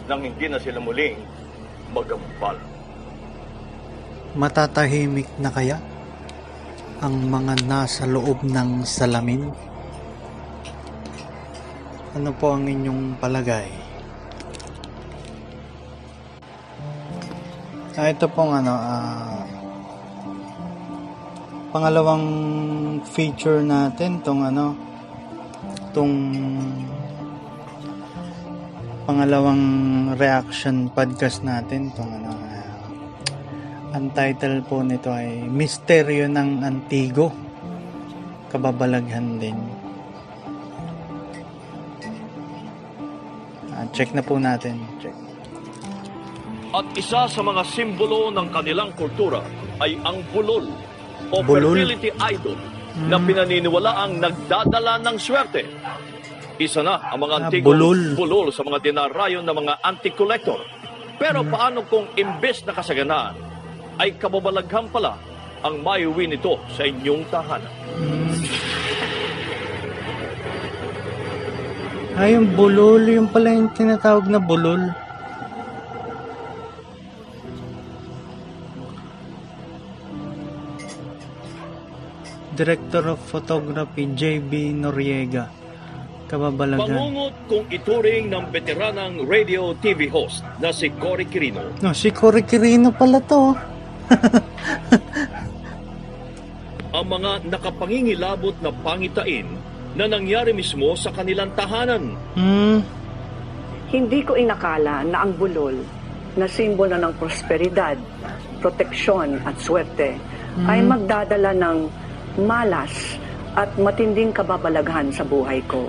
[0.05, 1.16] nang hindi na sila muling
[1.97, 2.61] magambal.
[4.37, 5.81] matatahimik na kaya
[6.99, 9.46] ang mga nasa loob ng salamin?
[12.18, 13.70] Ano po ang inyong palagay?
[17.94, 19.46] Ah, ito pong ano, ah,
[21.70, 22.26] pangalawang
[23.07, 24.74] feature natin, tong ano,
[25.94, 26.14] tong
[29.07, 29.62] pangalawang
[30.18, 32.47] reaction podcast natin, tong ano,
[33.89, 37.32] ang title po nito ay Misteryo ng Antigo.
[38.49, 39.57] Kababalaghan din.
[43.70, 44.80] Ah, check na po natin.
[44.99, 45.14] Check.
[46.68, 49.41] At isa sa mga simbolo ng kanilang kultura
[49.80, 50.68] ay ang bulol
[51.32, 51.72] o Bulol?
[51.72, 52.59] fertility idol
[53.09, 55.64] na pinaniniwalaang nagdadala ng swerte.
[56.59, 58.01] Isa na ang mga Ah, antigong bulol.
[58.18, 60.61] bulol sa mga dinarayon ng mga anti-collector.
[61.16, 63.47] Pero paano kung imbes na kasaganaan
[63.99, 65.18] ay kababalaghan pala
[65.66, 67.74] ang mayuwi nito sa inyong tahanan?
[72.18, 74.90] Ay, yung bulol, yung pala yung tinatawag na bulol.
[82.59, 84.82] Director of Photography, J.B.
[84.82, 85.46] Noriega.
[86.26, 86.90] Kababalagan.
[86.90, 92.44] Pangungot kung ituring ng veteranang radio TV host na si Cory Quirino No, si Cory
[92.44, 93.57] Quirino pala to.
[96.98, 99.46] Ang mga nakapangingilabot na pangitain
[99.94, 102.16] na nangyari mismo sa kanilang tahanan.
[102.34, 102.80] Hmm,
[103.88, 105.72] Hindi ko inakala na ang bulol
[106.36, 107.96] na simbolo ng prosperidad,
[108.61, 110.12] proteksyon at swerte
[110.66, 111.78] ay magdadala ng
[112.44, 113.16] malas
[113.56, 115.88] at matinding kababalaghan sa buhay ko.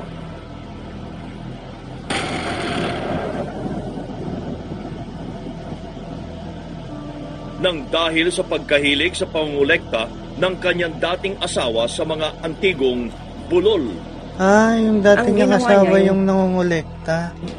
[7.59, 10.07] Nang dahil sa pagkahilig sa pangungulekta
[10.39, 13.11] ng kanyang dating asawa sa mga antigong
[13.51, 13.91] bulol.
[14.39, 17.17] Ah, yung dati Ang niyang ginawa asawa niya, yung nangungulekta.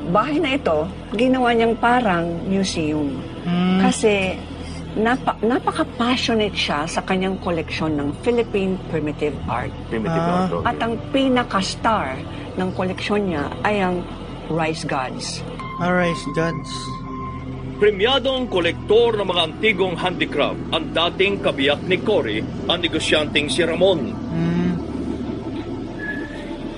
[0.08, 3.20] Bahay na ito, ginawa niyang parang museum.
[3.44, 3.84] Hmm.
[3.84, 4.32] Kasi
[4.96, 9.68] napa, napaka-passionate siya sa kanyang koleksyon ng Philippine primitive art.
[9.92, 10.48] Primitive Ah.
[10.48, 10.52] art.
[10.64, 12.16] At ang pinaka-star
[12.56, 14.00] ng koleksyon niya ay ang
[14.48, 15.44] rice gods.
[15.84, 16.72] Alright, gods.
[17.80, 24.12] Premyadong kolektor ng mga antigong handicraft ang dating kabiyak ni Cory, ang negosyanteng si Ramon.
[24.12, 24.72] Hmm.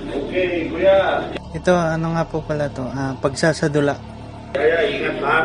[0.07, 1.27] Okay, kuya.
[1.51, 2.87] Ito, ano nga po pala to?
[2.87, 3.99] Ah, pagsasadula.
[4.55, 5.39] Kaya, ingat ha.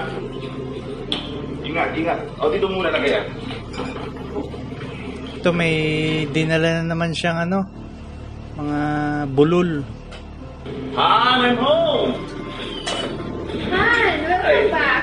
[1.66, 2.20] Ingat, ingat.
[2.38, 3.26] O, dito muna na kaya.
[5.42, 5.74] Ito may
[6.30, 7.66] dinala na naman siyang ano,
[8.54, 8.80] mga
[9.34, 9.82] bulol.
[10.94, 12.37] Han, I'm home!
[13.70, 15.02] Han, welcome back.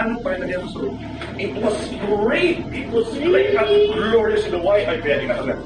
[0.00, 0.90] Ano pa rin so,
[1.36, 1.76] It was
[2.08, 2.64] great!
[2.72, 4.88] It was like a glorious in the white.
[4.88, 5.60] Ay, kaya, ingat.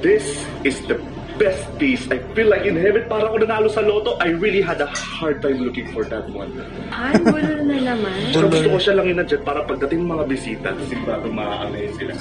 [0.00, 0.24] This
[0.64, 0.96] is the
[1.36, 2.08] best piece.
[2.08, 4.16] I feel like in heaven, parang ako nanalo sa loto.
[4.24, 6.52] I really had a hard time looking for that one.
[6.92, 8.32] Han, bulol na naman.
[8.32, 12.16] So, gusto ko siya lang inadjust para pagdating ng mga bisita, sigurado maaamay sila.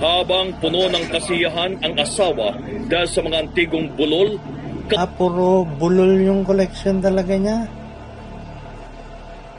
[0.00, 2.56] Habang puno ng kasiyahan ang asawa
[2.88, 4.40] dahil sa mga antigong bulol,
[4.96, 7.58] Ah, puro bulol yung collection talaga niya.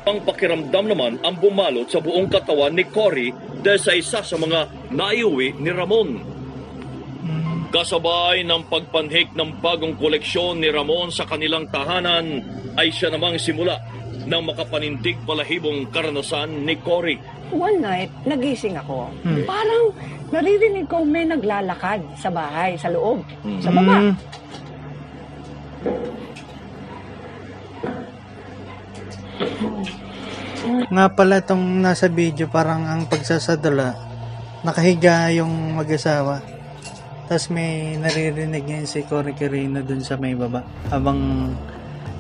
[0.02, 3.30] ang pakiramdam naman ang bumalot sa buong katawan ni Cory
[3.62, 6.10] dahil sa isa sa mga naiuwi ni Ramon.
[7.72, 12.44] Kasabay ng pagpanhik ng bagong koleksyon ni Ramon sa kanilang tahanan
[12.76, 13.80] ay siya namang simula
[14.26, 17.16] ng makapanindig balahibong karanasan ni Cory.
[17.54, 19.08] One night, nagising ako.
[19.24, 19.48] Hmm.
[19.48, 19.96] Parang
[20.34, 23.24] naririnig ko may naglalakad sa bahay, sa loob,
[23.64, 24.12] sa baba.
[30.92, 33.96] Nga pala itong nasa video, parang ang pagsasadula,
[34.62, 36.44] nakahiga yung mag-asawa.
[37.32, 40.68] Tapos may naririnig niya si Cory Quirino dun sa may baba.
[40.92, 41.50] Habang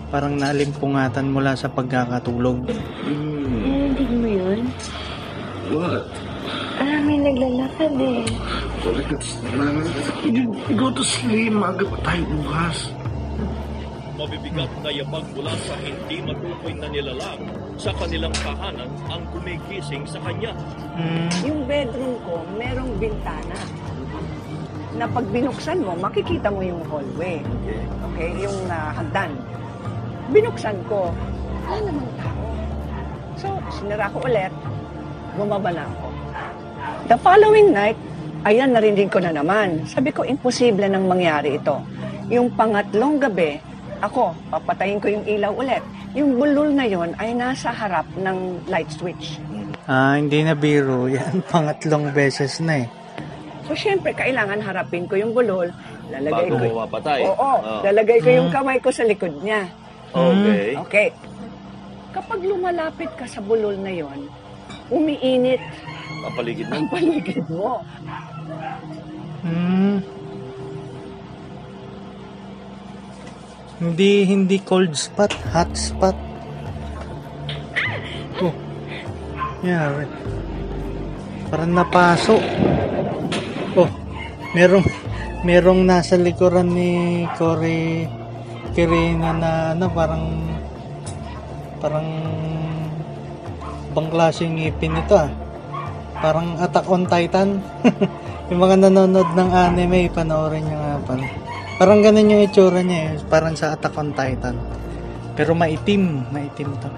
[0.07, 2.72] parang nalimpungatan mula sa pagkakatulog.
[2.72, 4.59] Narinig mo yun?
[5.76, 6.07] What?
[6.80, 8.24] Ah, may naglalakad eh.
[10.80, 12.89] Go to sleep, maaga pa tayo bukas.
[14.22, 17.41] Mabibigat na yabag mula sa hindi matukoy na nilalang
[17.74, 20.53] sa kanilang tahanan ang gumigising sa kanya.
[21.41, 23.57] Yung bedroom ko, merong bintana.
[24.93, 27.41] Na pag binuksan mo, makikita mo yung hallway.
[28.13, 28.30] Okay?
[28.45, 29.34] Yung ah, hagdan.
[30.30, 31.09] Binuksan ko,
[31.65, 32.45] wala namang tao.
[33.41, 34.53] So, sinara ko ulit,
[35.34, 36.07] bumaba na ako.
[37.09, 37.97] The following night,
[38.45, 39.82] ayan, narinig ko na naman.
[39.89, 41.82] Sabi ko, imposible nang mangyari ito.
[42.30, 43.70] Yung pangatlong gabi,
[44.02, 45.82] ako, papatayin ko yung ilaw ulit.
[46.12, 48.38] Yung bulol na yon ay nasa harap ng
[48.68, 49.38] light switch.
[49.86, 51.06] Ah, hindi na biro.
[51.14, 52.88] Yan, pangatlong beses na eh.
[53.64, 55.70] So, syempre, kailangan harapin ko yung bulol.
[56.10, 56.66] Lalagay Bago ko.
[56.68, 57.20] mo mapatay.
[57.24, 57.52] Oo.
[57.62, 57.80] Ah.
[57.82, 58.54] Lalagay ko yung Mm.
[58.54, 59.64] kamay ko sa likod niya.
[60.12, 60.76] Okay.
[60.78, 61.08] Okay.
[62.12, 64.28] Kapag lumalapit ka sa bulol na yon,
[64.89, 65.64] umiinit
[66.22, 66.76] Ang paligid mo.
[66.76, 67.72] ang paligid mo.
[69.41, 69.97] Hmm.
[73.82, 76.14] Hindi hindi cold spot, hot spot.
[78.38, 78.54] Oh.
[79.66, 80.06] Yeah.
[81.50, 82.38] Parang napaso.
[83.74, 83.90] Oh.
[84.54, 84.86] Merong
[85.42, 88.06] merong nasa likuran ni Cory
[88.78, 90.30] Kirina na ano parang
[91.82, 92.08] parang
[93.98, 95.34] bang klaseng ngipin ito ah.
[96.22, 97.66] Parang Attack on Titan.
[98.54, 101.51] yung mga nanonood ng anime, panoorin nyo nga pala.
[101.78, 103.24] Parang ganun yung itsura niya eh.
[103.28, 104.55] Parang sa Attack on Titan.
[105.38, 106.28] Pero maitim.
[106.34, 106.89] Maitim to.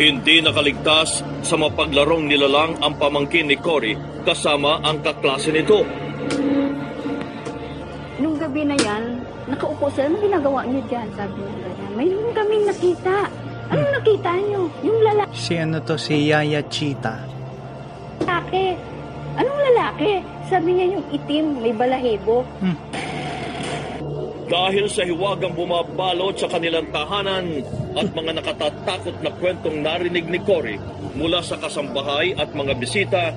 [0.00, 3.92] Hindi nakaligtas sa mapaglarong nilalang ang pamangkin ni Cory
[4.24, 5.84] kasama ang kaklase nito.
[8.16, 9.20] Nung gabi na yan,
[9.52, 11.06] nakaupo sila, anong ginagawa niyo dyan?
[11.12, 11.92] Sabi niya ganyan.
[11.92, 13.16] Mayroon kaming nakita.
[13.68, 14.60] Anong nakita niyo?
[14.80, 15.32] Yung lalaki.
[15.36, 17.20] Si ano to, si Yaya Cheetah.
[19.36, 20.20] Anong lalaki?
[20.52, 22.44] Sabi niya yung itim, may balahibo.
[24.52, 27.64] Dahil sa hiwagang bumabalot sa kanilang tahanan
[27.96, 30.76] at mga nakatatakot na kwentong narinig ni Cory
[31.16, 33.32] mula sa kasambahay at mga bisita,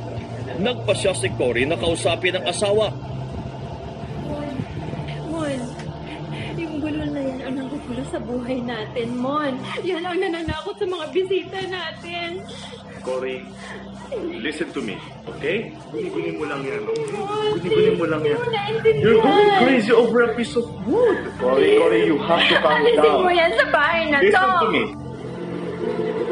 [0.60, 2.92] nagpasya si Cory na kausapin ang asawa.
[5.32, 5.60] Mon,
[6.60, 9.56] yung bulol na yan ang nanggugulo sa buhay natin, Mon.
[9.88, 12.44] Yan ang nananakot sa mga bisita natin.
[13.08, 13.40] Cory,
[14.40, 14.96] listen to me,
[15.28, 15.74] okay?
[15.92, 17.06] Guni-guni mo lang yan, okay?
[17.60, 18.40] Guni-guni mo lang yan.
[19.00, 21.20] You're going crazy over a piece of wood.
[21.40, 23.20] Cory, Cory, you have to calm Alisin down.
[23.24, 24.26] mo yan sa bahay na to.
[24.28, 24.84] Listen to me.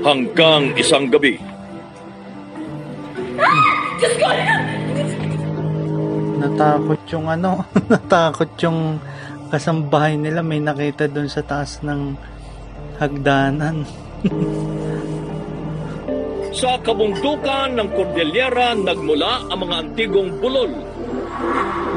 [0.04, 1.40] Hanggang isang gabi,
[4.04, 4.28] Diyos ko!
[6.44, 7.64] Natakot yung ano,
[7.94, 9.00] natakot yung
[9.48, 12.20] kasambahay nila may nakita doon sa taas ng
[13.00, 13.88] hagdanan.
[16.54, 20.70] sa kabungdukan ng Cordillera nagmula ang mga antigong bulol.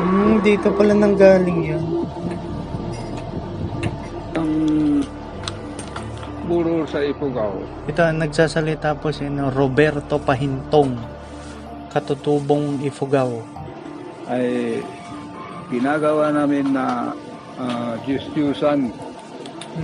[0.01, 1.85] Hmm, dito pala nanggaling yun.
[4.33, 4.53] Ang
[6.49, 7.61] buro sa Ifugao.
[7.85, 10.97] Ito ang nagsasalita po si no, Roberto Pahintong,
[11.93, 13.45] katutubong Ifugao.
[14.27, 14.83] ay
[15.71, 17.15] ginagawa namin na
[17.59, 18.91] uh, justiusan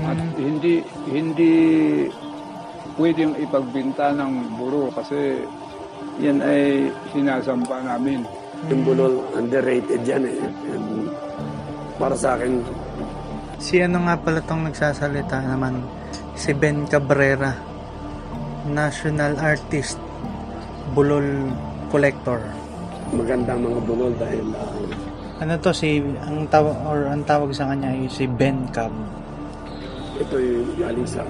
[0.02, 1.54] at hindi hindi
[2.94, 5.42] pwedeng ipagbinta ng buro kasi
[6.18, 8.24] yan ay sinasampa namin.
[8.68, 10.38] Yung bulol, underrated yan eh.
[10.70, 11.08] And
[11.96, 12.62] para sa akin,
[13.62, 15.86] Si ano nga pala tong nagsasalita naman,
[16.34, 17.54] si Ben Cabrera,
[18.66, 20.02] national artist,
[20.92, 21.46] bulol
[21.86, 22.42] collector.
[23.12, 24.72] magandang mga bulol dahil ah,
[25.38, 28.90] Ano to si ang tawag or ang tawag sa kanya ay si Ben Cab.
[30.16, 31.22] ito yung galing sa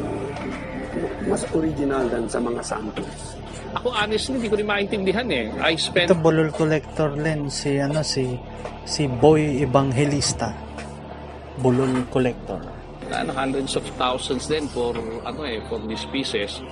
[1.27, 3.37] mas original than sa mga santos.
[3.73, 5.49] Ako honestly, hindi ko rin maintindihan eh.
[5.61, 8.37] I spent Ito bulol collector din si ano si
[8.85, 10.53] si Boy Evangelista.
[11.57, 12.83] Bulol collector.
[13.13, 14.97] uh, hundreds of thousands din for
[15.29, 16.65] ano eh, for these pieces.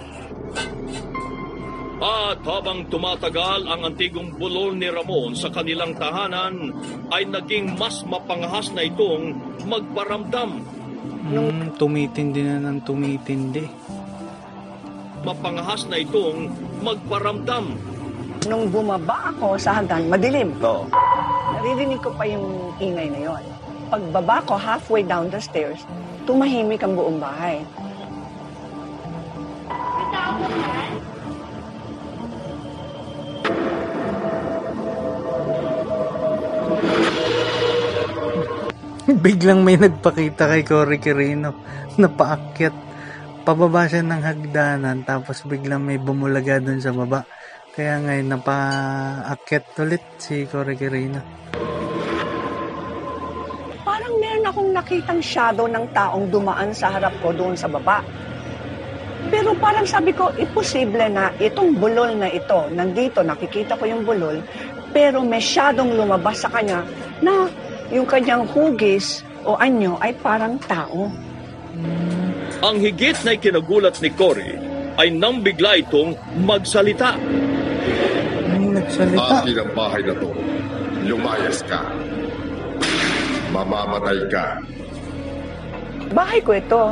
[2.01, 6.73] At habang tumatagal ang antigong bulol ni Ramon sa kanilang tahanan,
[7.13, 9.37] ay naging mas mapangahas na itong
[9.69, 10.65] magparamdam.
[11.29, 13.69] Hmm, tumitindi na ng tumitindi.
[15.21, 16.49] Mapangahas na itong
[16.81, 17.77] magparamdam.
[18.49, 20.57] Nung bumaba ako sa hagdan, madilim.
[21.53, 23.45] Naririnig ko pa yung ingay na yon.
[23.93, 25.85] Pagbaba ko halfway down the stairs,
[26.25, 27.61] tumahimik ang buong bahay.
[39.25, 41.53] Biglang may nagpakita kay Cory Quirino
[42.01, 42.90] na paakyat.
[43.51, 47.27] Pababa siya ng hagdanan tapos biglang may bumulaga dun sa baba.
[47.75, 51.19] Kaya ngayon napaakyat ulit si Cory Quirino.
[53.83, 58.07] Parang meron akong nakitang shadow ng taong dumaan sa harap ko doon sa baba.
[59.35, 64.39] Pero parang sabi ko, imposible na itong bulol na ito, nandito, nakikita ko yung bulol,
[64.95, 66.87] pero may shadowng lumabas sa kanya
[67.19, 67.51] na
[67.91, 71.11] yung kanyang hugis o anyo ay parang tao.
[72.61, 74.53] Ang higit na ikinagulat ni Cory
[75.01, 76.13] ay nang bigla itong
[76.45, 77.17] magsalita.
[78.61, 79.41] Nagsalita?
[79.41, 80.31] Akin ang bahay na to.
[81.09, 81.81] Lumayas ka.
[83.51, 84.47] Mamamatay ka.
[86.13, 86.83] Bahay ko ito.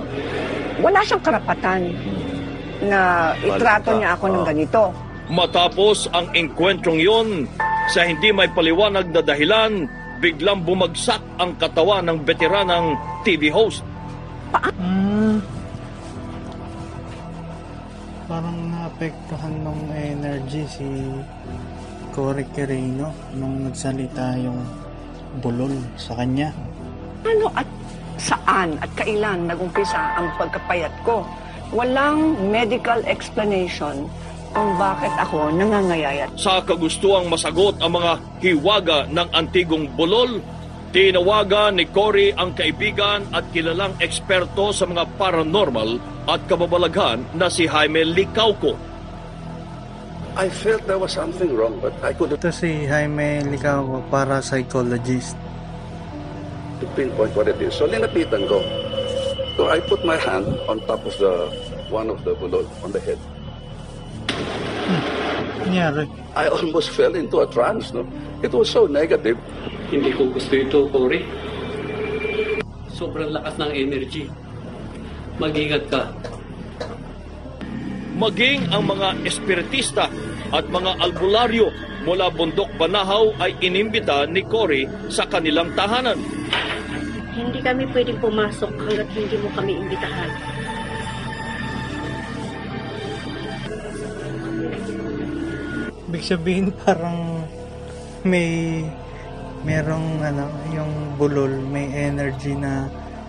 [0.80, 1.93] Wala siyang karapatan
[2.86, 4.82] na itrato niya ako ng ganito.
[5.28, 7.45] Matapos ang engkwentrong yon,
[7.93, 9.84] sa hindi may paliwanag na dahilan,
[10.24, 13.84] biglang bumagsak ang katawan ng veteranang TV host.
[14.57, 15.38] Hmm.
[18.28, 20.88] Parang naapektuhan ng energy si
[22.12, 24.61] Cory Quirino nung nagsalita yung
[25.40, 26.53] bulol sa kanya.
[27.24, 27.68] Ano at
[28.20, 31.24] saan at kailan nagumpisa ang pagkapayat ko?
[31.72, 34.09] Walang medical explanation
[34.57, 36.32] kung bakit ako nangangayayat.
[36.40, 40.40] Sa kagustuang masagot ang mga hiwaga ng antigong bulol,
[40.91, 47.68] tinawagan ni Cory ang kaibigan at kilalang eksperto sa mga paranormal at kababalaghan na si
[47.68, 48.76] Jaime Licauco.
[50.39, 55.34] I felt there was something wrong but I couldn't Ito si Jaime Licao, para psychologist.
[56.95, 57.74] pinpoint what it is.
[57.74, 58.62] So linapitan ko.
[59.59, 61.51] So I put my hand on top of the
[61.91, 63.18] one of the bulol on the head.
[65.68, 66.07] Nangyari.
[66.39, 67.93] I almost fell into a trance.
[67.93, 68.07] No?
[68.43, 69.36] It was so negative.
[69.89, 71.24] Hindi ko gusto ito, Cory.
[72.93, 74.28] Sobrang lakas ng energy.
[75.41, 76.12] Mag-ingat ka.
[78.18, 80.12] Maging ang mga espiritista
[80.53, 81.72] at mga albularyo
[82.05, 86.20] mula bundok Banahaw ay inimbita ni Cory sa kanilang tahanan.
[87.32, 90.30] Hindi kami pwedeng pumasok hanggat hindi mo kami imbitahan.
[96.09, 97.47] Ibig sabihin parang
[98.26, 98.82] may
[99.66, 102.86] merong ano, yung bulol, may energy na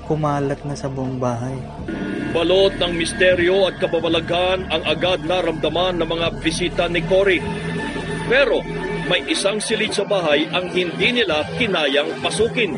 [0.09, 1.53] kumalat na sa buong bahay.
[2.33, 7.41] Balot ng misteryo at kababalaghan ang agad naramdaman ng mga bisita ni Cory.
[8.29, 8.61] Pero
[9.09, 12.77] may isang silid sa bahay ang hindi nila kinayang pasukin.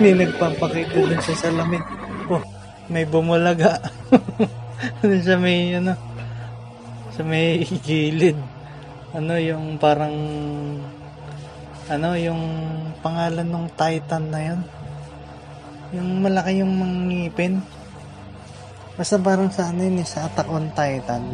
[0.00, 1.82] May nagpapakita dun sa salamin.
[2.30, 2.40] Oh,
[2.88, 3.82] may bumulaga.
[5.04, 5.92] dun sa may, ano,
[7.20, 8.40] sa may gilid.
[9.12, 10.16] Ano, yung parang,
[11.92, 12.40] ano, yung
[13.04, 14.60] pangalan ng Titan na yun.
[15.92, 17.60] Yung malaki yung mangipin.
[18.96, 21.28] Basta parang sa ano yun, eh, sa Attack on Titan.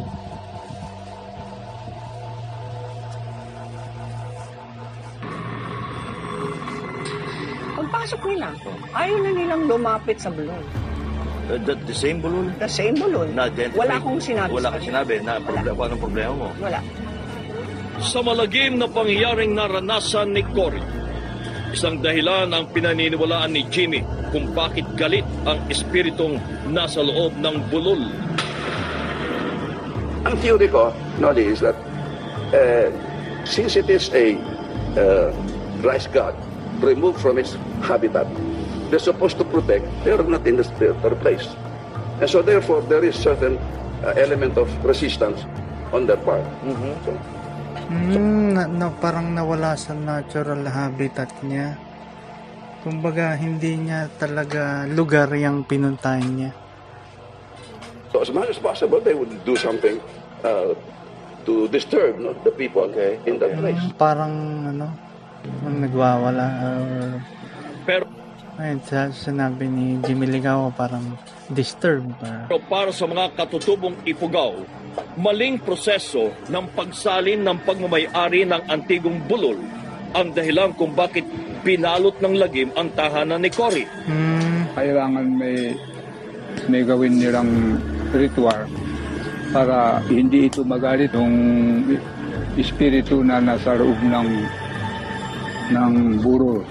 [7.79, 8.51] Pagpasok nila,
[8.91, 10.86] ayaw na nilang lumapit sa balon.
[11.47, 12.51] Uh, the, the same balloon?
[12.59, 13.31] The same balon.
[13.31, 13.79] Na identify?
[13.87, 16.47] Wala akong sinabi Wala kang sinabi na problema, anong problema mo?
[16.59, 16.79] Wala.
[18.03, 20.83] Sa malagim na pangyayaring naranasan ni Cory,
[21.71, 24.03] isang dahilan ang pinaniniwalaan ni Jimmy
[24.35, 26.35] kung bakit galit ang espiritong
[26.67, 28.03] nasa loob ng bulol.
[30.27, 30.91] Ang theory ko,
[31.23, 31.79] Noli, is that
[32.51, 32.91] uh,
[33.47, 34.35] since it is a
[34.99, 35.31] uh,
[35.79, 36.35] rice god
[36.83, 37.55] removed from its
[37.87, 38.27] habitat,
[38.89, 41.47] they're supposed to protect, they're not in the their place.
[42.19, 43.57] And so therefore, there is certain
[44.01, 45.45] uh, element of resistance
[45.93, 46.45] on their part.
[47.05, 47.13] So,
[47.87, 51.79] Hmm, na, na, parang nawala sa natural habitat niya.
[52.83, 56.51] Kumbaga, hindi niya talaga lugar yung pinuntahan niya.
[58.11, 60.01] so as much as possible, they would do something
[60.43, 60.73] uh,
[61.45, 63.79] to disturb no, the people in that place.
[63.93, 64.33] Parang,
[64.73, 64.89] ano,
[65.69, 66.45] nagwawala.
[66.65, 67.21] Or,
[67.85, 68.03] Pero,
[68.57, 71.17] ayun, sa, sinabi ni Jimmy Ligaw, parang
[71.53, 72.11] disturbed.
[72.21, 74.53] Pero para sa mga katutubong ipugaw,
[75.17, 79.57] maling proseso ng pagsalin ng pagmamayari ng antigong bulol
[80.13, 81.23] ang dahilan kung bakit
[81.61, 83.85] pinalot ng lagim ang tahanan ni Cory.
[84.73, 85.73] Kailangan may
[86.65, 87.77] may gawin nilang
[88.11, 88.65] ritual
[89.53, 91.35] para hindi ito magalit yung
[92.59, 94.29] espiritu na nasa loob ng
[95.71, 95.93] ng
[96.23, 96.63] burol.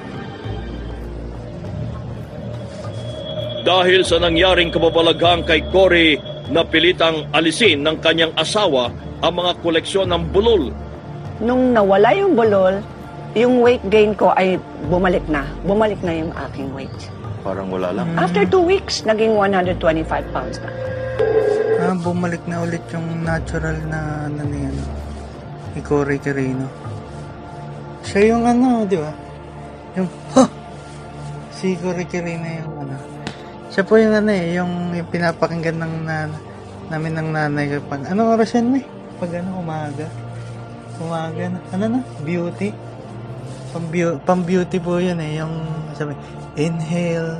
[3.66, 6.14] Dahil sa nangyaring kababalaghang kay Cory,
[6.54, 10.70] napilitang alisin ng kanyang asawa ang mga koleksyon ng bulol.
[11.42, 12.78] Nung nawala yung bulol,
[13.34, 14.54] yung weight gain ko ay
[14.86, 15.42] bumalik na.
[15.66, 16.94] Bumalik na yung aking weight.
[17.42, 18.06] Parang wala lang.
[18.14, 20.70] After two weeks, naging 125 pounds na.
[21.82, 24.76] ah, bumalik na ulit yung natural na, ano na yan,
[25.74, 26.70] ni Cory Carino.
[28.06, 29.10] Siya yung ano, di ba?
[29.98, 30.06] Yung,
[30.38, 30.46] ha!
[31.50, 32.75] Si Cory Carino yung.
[33.76, 36.32] Siya po yung ano eh, yung, yung pinapakinggan ng nan
[36.88, 38.80] namin ng nanay kapag, ano oras yan may?
[39.20, 40.08] Pag ano, umaga.
[40.96, 42.00] Umaga na, ano na?
[42.24, 42.72] Beauty.
[43.76, 45.52] Pang, beau- pang beauty po yun eh, yung
[45.92, 46.16] sabi,
[46.56, 47.36] inhale,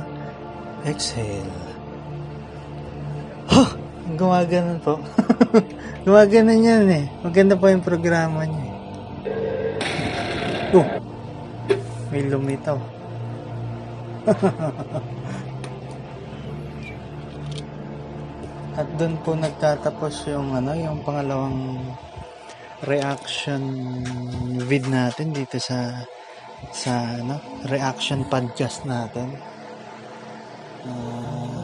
[0.85, 1.49] exhale.
[3.49, 3.73] Ha!
[4.13, 5.01] Gumaganon po.
[6.05, 7.09] Gumaganon yan eh.
[7.25, 8.75] Maganda po yung programa niya eh.
[10.77, 10.85] Oh!
[12.13, 12.77] May lumitaw.
[18.77, 21.81] At doon po nagtatapos yung ano, yung pangalawang
[22.85, 23.61] reaction
[24.69, 26.05] vid natin dito sa
[26.69, 29.33] sa ano, reaction podcast natin.
[30.85, 31.57] Ah,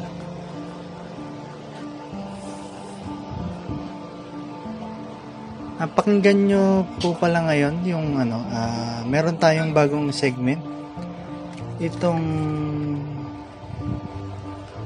[5.83, 10.63] Ah, pakinggan nyo po pala ngayon yung ano, ah, meron tayong bagong segment.
[11.83, 12.23] Itong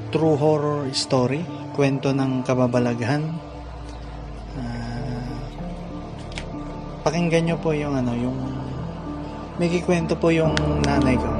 [0.08, 1.44] true horror story,
[1.76, 3.28] kwento ng kababalaghan.
[4.56, 5.36] Ah,
[7.04, 8.38] pakinggan nyo po yung ano, yung
[9.60, 10.56] may kikwento po yung
[10.86, 11.30] nanay ko.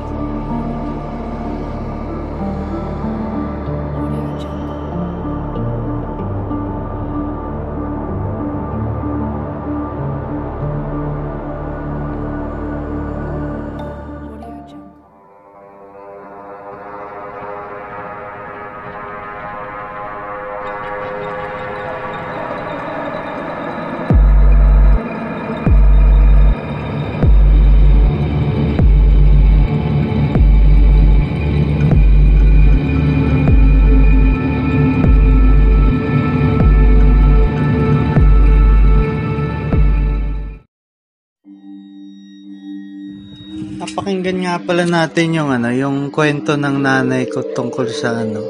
[44.18, 48.42] Napakinggan nga pala natin yung ano, yung kwento ng nanay ko tungkol sa ano.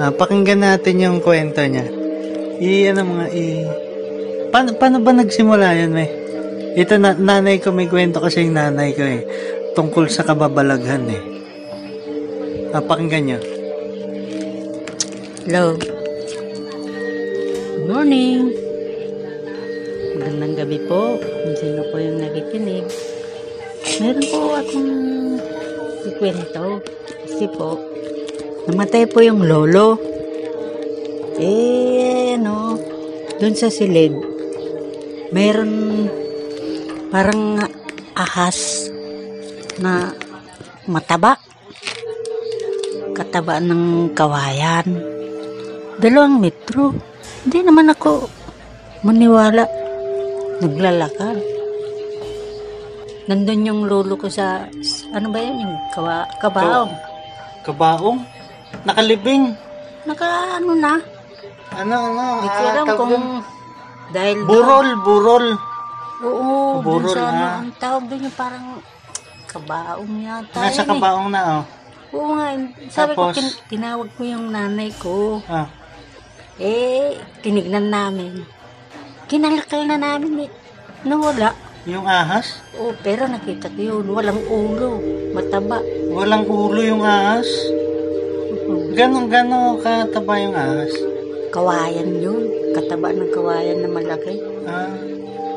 [0.00, 1.84] Ah, pakinggan natin yung kwento niya.
[2.64, 3.44] I ano mga i
[4.48, 6.08] Paano, paano ba nagsimula yun, may?
[6.80, 9.20] Ito na, nanay ko may kwento kasi yung nanay ko eh.
[9.76, 11.22] Tungkol sa kababalaghan eh.
[12.72, 13.38] Ah, pakinggan nyo.
[15.44, 15.76] Hello.
[17.76, 18.48] Good morning.
[20.16, 21.20] Magandang gabi po.
[21.20, 23.05] Kung sino po yung nakikinig.
[23.96, 24.92] Meron po akong
[26.04, 26.84] ikwento.
[27.24, 27.80] Kasi po,
[28.68, 29.96] namatay po yung lolo.
[31.40, 32.76] Eh, ano,
[33.40, 34.12] dun sa silid,
[35.32, 36.04] meron
[37.08, 37.64] parang
[38.12, 38.88] ahas
[39.80, 40.12] na
[40.84, 41.40] mataba.
[43.16, 44.84] Kataba ng kawayan.
[45.96, 46.92] Dalawang metro.
[47.48, 48.28] Hindi naman ako
[49.00, 49.64] maniwala.
[50.60, 51.55] Naglalakad.
[53.26, 54.70] Nandun yung lolo ko sa,
[55.10, 56.94] ano ba yun, yung kawa, kabaong.
[57.66, 58.22] Kabaong?
[58.86, 59.50] Nakalibing?
[60.06, 60.94] Naka, ano na?
[61.74, 62.24] Ano, ano?
[62.38, 63.26] Hindi ko ah, alam tawag kung
[64.14, 64.36] dahil.
[64.46, 65.46] Burol, burol.
[66.22, 67.54] Oo, dun Burol, sa ano, ah.
[67.58, 68.66] ang tawag doon yung parang
[69.50, 70.58] kabaong yata.
[70.62, 70.90] Nasa yun eh.
[70.94, 71.64] kabaong na oh.
[72.14, 72.48] Oo nga,
[72.88, 73.34] sabi ko, Tapos?
[73.34, 75.42] tin- tinawag ko yung nanay ko.
[75.50, 75.66] Ah.
[76.62, 78.46] Eh, tinignan namin.
[79.26, 80.50] Kinalakal na namin eh.
[81.02, 81.65] Nawala.
[81.86, 82.58] Yung ahas?
[82.74, 84.04] Oo, pero nakita ko yun.
[84.10, 84.98] Walang ulo.
[85.30, 85.78] Mataba.
[86.10, 87.46] Walang ulo yung ahas?
[88.92, 90.90] Ganon, ganon kataba yung ahas?
[91.54, 92.42] Kawayan yun.
[92.74, 94.34] Kataba ng kawayan na malaki.
[94.66, 94.90] Ah.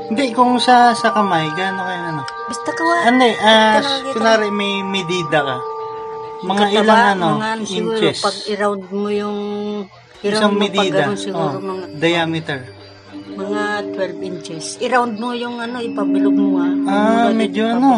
[0.05, 2.21] Hindi, kung sa sa kamay, gano'n kayo ano?
[2.45, 3.05] Basta kawayan.
[3.09, 5.57] Hindi, ah, Talaga, kunwari may medida ka.
[6.39, 8.17] Mga Kataba, ilang ano, mga ano siguro, inches.
[8.21, 9.37] pag i-round mo yung
[10.19, 10.97] i-round Isang mo pag medida.
[11.03, 12.59] ganun siguro Oh, mga diameter.
[13.11, 14.65] Mga 12 inches.
[14.77, 16.71] I-round mo yung ano, ipabilog mo ah.
[16.85, 17.79] Ah, Mga medyo ano.
[17.79, 17.95] mo.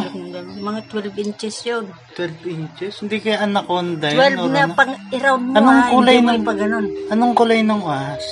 [0.61, 1.85] Mga 12 inches yun.
[2.13, 2.93] 12 inches?
[2.99, 4.37] Hindi kaya anaconda yun?
[4.37, 4.73] 12 or na ano?
[4.73, 6.85] pang i-round mo Anong ah, kulay hindi mo ng- ganun.
[7.09, 8.25] Anong kulay ng ahas?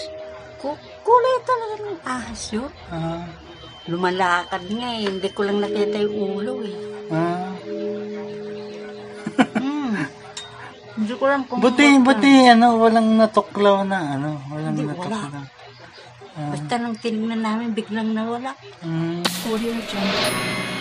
[0.58, 2.72] Ku- kulay talaga ng ahas yun.
[2.88, 3.26] Ah,
[3.86, 5.06] Lumalakad nga eh.
[5.08, 6.76] Hindi ko lang nakita yung ulo eh.
[7.10, 7.50] ah.
[9.40, 9.96] Hmm.
[10.96, 11.64] Hindi ko lang kung...
[11.64, 14.94] Buti, buti, ano, walang natuklaw na, ano, walang Hindi, wala.
[14.94, 15.24] natuklaw.
[15.32, 15.48] Ah,
[16.38, 18.54] Basta nang tinignan namin, biglang nawala.
[18.86, 19.24] mm.
[19.50, 20.79] Audio Jungle.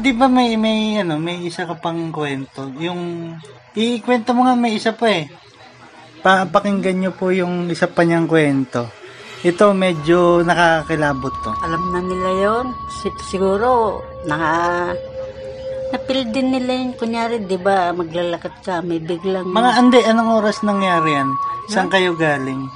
[0.00, 2.72] Di, ba may, may, ano, may isa ka pang kwento?
[2.80, 3.36] Yung,
[3.76, 5.28] ikwento mo nga may isa pa eh.
[6.24, 8.88] Pa, pakinggan nyo po yung isa pa niyang kwento.
[9.44, 11.52] Ito, medyo nakakakilabot to.
[11.64, 12.66] Alam na nila yon
[13.00, 14.92] Si- siguro, naka...
[15.90, 16.92] Napil din nila yun.
[16.96, 19.48] Kunyari, di ba, maglalakad ka, may biglang...
[19.52, 21.28] Mga ande, anong oras nangyari yan?
[21.68, 22.68] Saan kayo galing?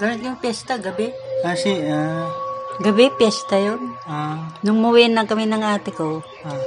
[0.00, 1.12] Ganun yung pesta, gabi.
[1.44, 2.30] Ah, si, ah,
[2.76, 3.94] Gabi, pesta yun.
[4.04, 6.58] ah, Nung muwi na kami ng ate ko, ah,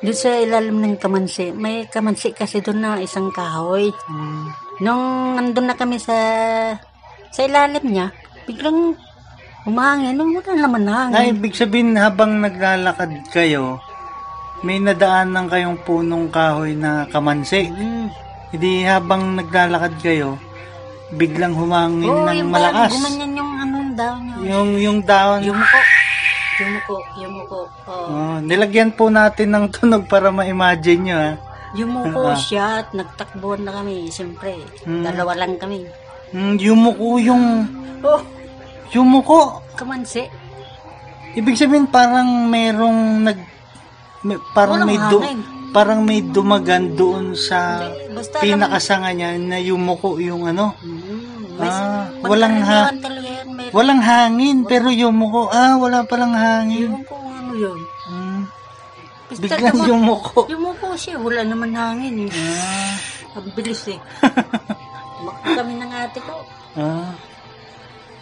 [0.00, 3.88] doon sa ilalim ng kamansi, may kamansi kasi doon na isang kahoy.
[3.88, 4.44] mm,
[4.80, 5.04] Nung
[5.34, 6.12] nandun na kami sa
[7.30, 8.12] sa ilalim niya,
[8.44, 8.92] biglang
[9.64, 10.12] umahangin.
[10.12, 11.32] Nung wala naman Ah, hangin.
[11.32, 13.80] ibig sabihin habang naglalakad kayo,
[14.60, 17.68] may nadaanan kayong punong kahoy na kamansi.
[17.68, 18.06] Mm.
[18.50, 20.36] Hindi habang naglalakad kayo,
[21.10, 22.92] biglang humangin Oo, ng yung malakas.
[22.92, 23.52] gumanyan yung
[23.94, 24.36] niya.
[24.50, 25.40] Yung yung down.
[25.40, 25.78] Yumuko.
[26.54, 27.60] Yumuko, yumuko.
[27.84, 28.06] Oo.
[28.06, 31.32] Oh, nilagyan po natin ng tunog para ma-imagine nyo ha.
[31.74, 32.38] Yumuko Ah.
[32.38, 34.06] siya at nagtakbuhan na kami.
[34.06, 35.02] Siyempre, Hmm.
[35.02, 35.82] dalawa lang kami.
[36.30, 37.66] Mm, yumuko yung
[38.00, 38.22] Oh,
[38.90, 39.58] yumuko.
[39.74, 40.22] kamansi.
[41.34, 43.38] Ibig sabihin parang merong nag
[44.22, 45.38] may, parang Walang may hangin.
[45.68, 50.78] parang may dumagan doon sa Basta pinakasanga niya na yumuko yung ano.
[51.54, 53.30] May, Ah, walang ha talaga.
[53.46, 55.46] May, walang hangin pero yumuko.
[55.48, 56.90] Ah, wala palang hangin.
[56.90, 57.78] Ewan ko kung ano yun.
[58.04, 58.40] Mm.
[59.24, 60.38] Basta Biglang tama- yumuko.
[60.46, 61.14] Yumuko siya.
[61.16, 62.26] Wala naman hangin.
[62.26, 62.30] Eh.
[62.30, 62.94] Ah.
[63.34, 63.98] Ang bilis eh.
[65.56, 66.34] Kami ng ate ko.
[66.74, 67.14] Ah.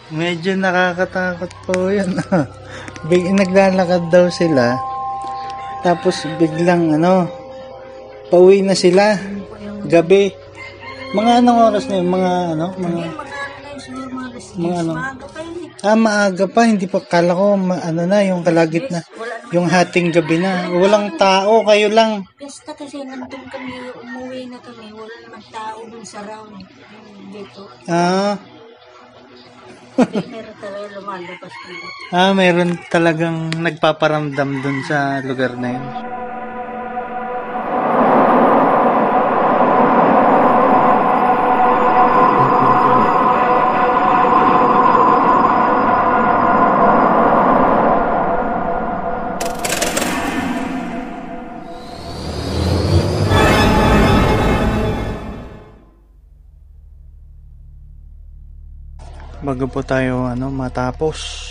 [0.09, 2.13] Medyo nakakatakot po yan.
[3.09, 4.77] Big, naglalakad daw sila.
[5.81, 7.27] Tapos biglang ano,
[8.29, 9.17] pauwi na sila.
[9.83, 10.42] Gabi.
[11.13, 12.09] Mga anong oras na yun?
[12.09, 12.67] Mga ano?
[12.81, 13.01] Mga,
[14.57, 14.93] mga ano?
[15.85, 16.65] Ah, maaga pa.
[16.65, 17.05] Hindi pa.
[17.05, 19.05] Kala ko, ma, ano na, yung kalagit na.
[19.53, 20.73] Yung hating gabi na.
[20.73, 21.61] Walang tao.
[21.69, 22.25] Kayo lang.
[22.41, 24.89] Basta kasi nandun kami, umuwi na kami.
[24.89, 26.65] Wala naman tao dun sa round.
[27.29, 27.61] Dito.
[27.93, 28.41] Ah.
[30.33, 31.87] Meron talaga lumalabas dito.
[32.09, 35.87] Ah, meron talagang nagpaparamdam dun sa lugar na yun.
[59.53, 61.45] Bago po tayo ano matapos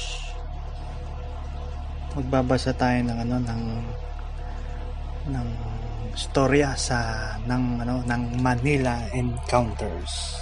[2.18, 3.64] magbabasa tayo ng ano ng
[5.30, 5.50] ng
[6.18, 6.98] storya sa
[7.46, 10.42] ng ano ng Manila Encounters.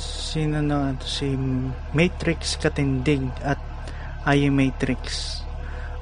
[0.00, 1.36] Sino na ito si
[1.92, 3.60] Matrix Katindig at
[4.24, 5.44] I Matrix.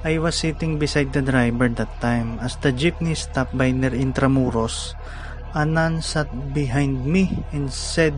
[0.07, 4.95] I was sitting beside the driver that time as the jeepney stopped by near Intramuros.
[5.57, 8.13] Anan sat behind me and said,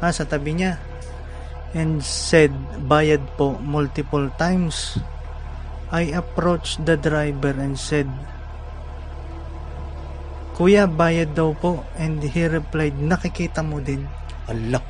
[0.00, 0.80] ah, sa tabi niya,
[1.76, 2.48] and said,
[2.88, 4.96] bayad po multiple times.
[5.92, 8.08] I approached the driver and said,
[10.56, 11.84] Kuya, bayad daw po.
[12.00, 14.06] And he replied, nakikita mo din.
[14.46, 14.80] Allah.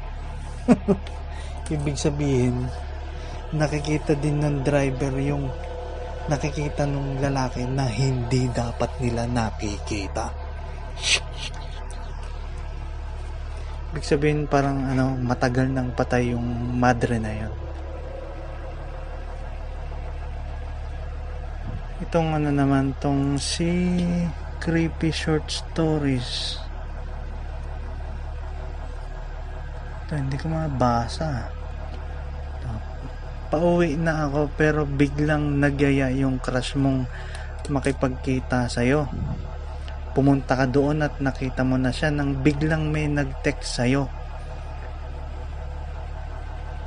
[1.75, 2.69] Ibig sabihin,
[3.57, 5.49] nakikita din ng driver yung
[6.29, 10.29] nakikita ng lalaki na hindi dapat nila nakikita.
[13.95, 16.43] Ibig sabihin parang ano, matagal nang patay yung
[16.83, 17.55] madre na yun.
[22.03, 24.03] Itong ano naman, tong si
[24.59, 26.59] Creepy Short Stories.
[30.03, 31.55] Ito, hindi ko mabasa.
[33.55, 37.07] Pauwi na ako pero biglang nagyaya yung crush mong
[37.71, 39.07] makipagkita sa'yo.
[40.15, 44.07] Pumunta ka doon at nakita mo na siya nang biglang may nag-text sa'yo.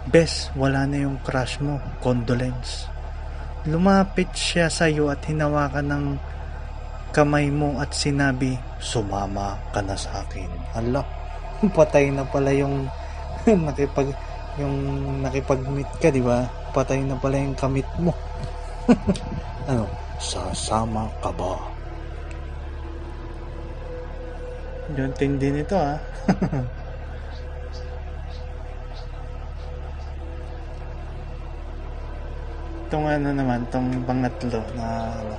[0.08, 1.84] Bes, wala na yung crush mo.
[2.00, 2.88] Condolence.
[3.68, 6.06] Lumapit siya sa'yo at hinawakan ng
[7.12, 10.48] kamay mo at sinabi, sumama ka na sa akin.
[10.80, 11.04] Ala,
[11.78, 12.88] patay na pala yung
[13.68, 14.16] nakipag
[14.58, 14.76] yung
[15.22, 16.48] nakipag-meet ka, di ba?
[16.74, 18.16] Patay na pala yung kamit mo.
[19.70, 19.86] ano,
[20.18, 21.77] sasama ka ba?
[24.96, 26.00] Yung tindi nito ah.
[32.88, 35.36] Itong ano naman, itong pangatlo na ano,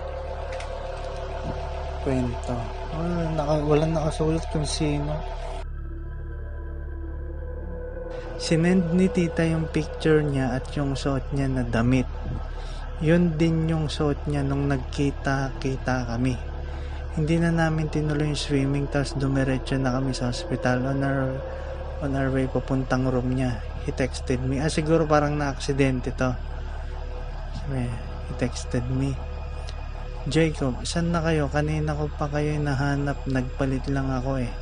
[2.04, 2.52] kwento.
[2.92, 5.16] Wala, naka, walang nakasulat kung sino.
[8.36, 12.04] Sinend ni tita yung picture niya at yung suot niya na damit.
[13.00, 16.47] Yun din yung suot niya nung nagkita-kita kami.
[17.18, 21.34] Hindi na namin tinuloy yung swimming tapos dumiretso na kami sa hospital on our,
[21.98, 23.58] on our way papuntang room niya.
[23.82, 24.62] He texted me.
[24.62, 26.30] Ah, siguro parang na-aksidente to.
[27.58, 29.18] Sabi, he texted me.
[30.30, 31.50] Jacob, saan na kayo?
[31.50, 33.18] Kanina ko pa kayo nahanap.
[33.26, 34.52] Nagpalit lang ako eh.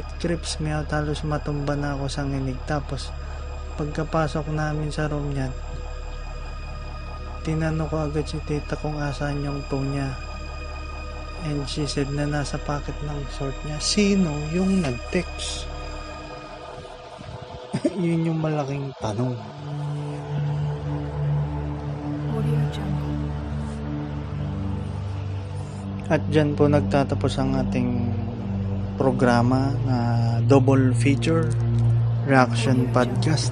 [0.00, 0.88] It creeps me out.
[0.96, 2.56] Halos matumba na ako sa nginig.
[2.64, 3.12] Tapos,
[3.76, 5.52] pagkapasok namin sa room niya,
[7.44, 10.23] tinanong ko agad si tita kung asan yung phone niya.
[11.44, 13.76] And she said na nasa pocket ng short niya.
[13.76, 15.68] Sino yung nag-text?
[18.00, 19.36] Yun yung malaking tanong.
[26.12, 28.12] At dyan po nagtatapos ang ating
[29.00, 29.96] programa na
[30.44, 31.48] double feature
[32.28, 33.50] reaction podcast.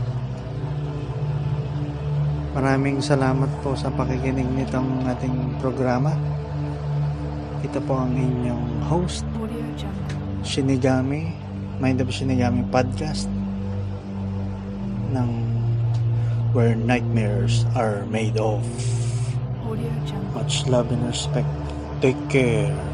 [2.53, 6.13] Maraming salamat po sa pakikinig nitong ating programa.
[7.63, 9.23] Ito po ang inyong host.
[10.43, 11.31] Shinigami,
[11.79, 13.31] Mind of Shinigami Podcast
[15.15, 15.31] ng
[16.51, 18.67] Where Nightmares Are Made Of.
[20.35, 21.47] Much love and respect.
[22.03, 22.92] Take care.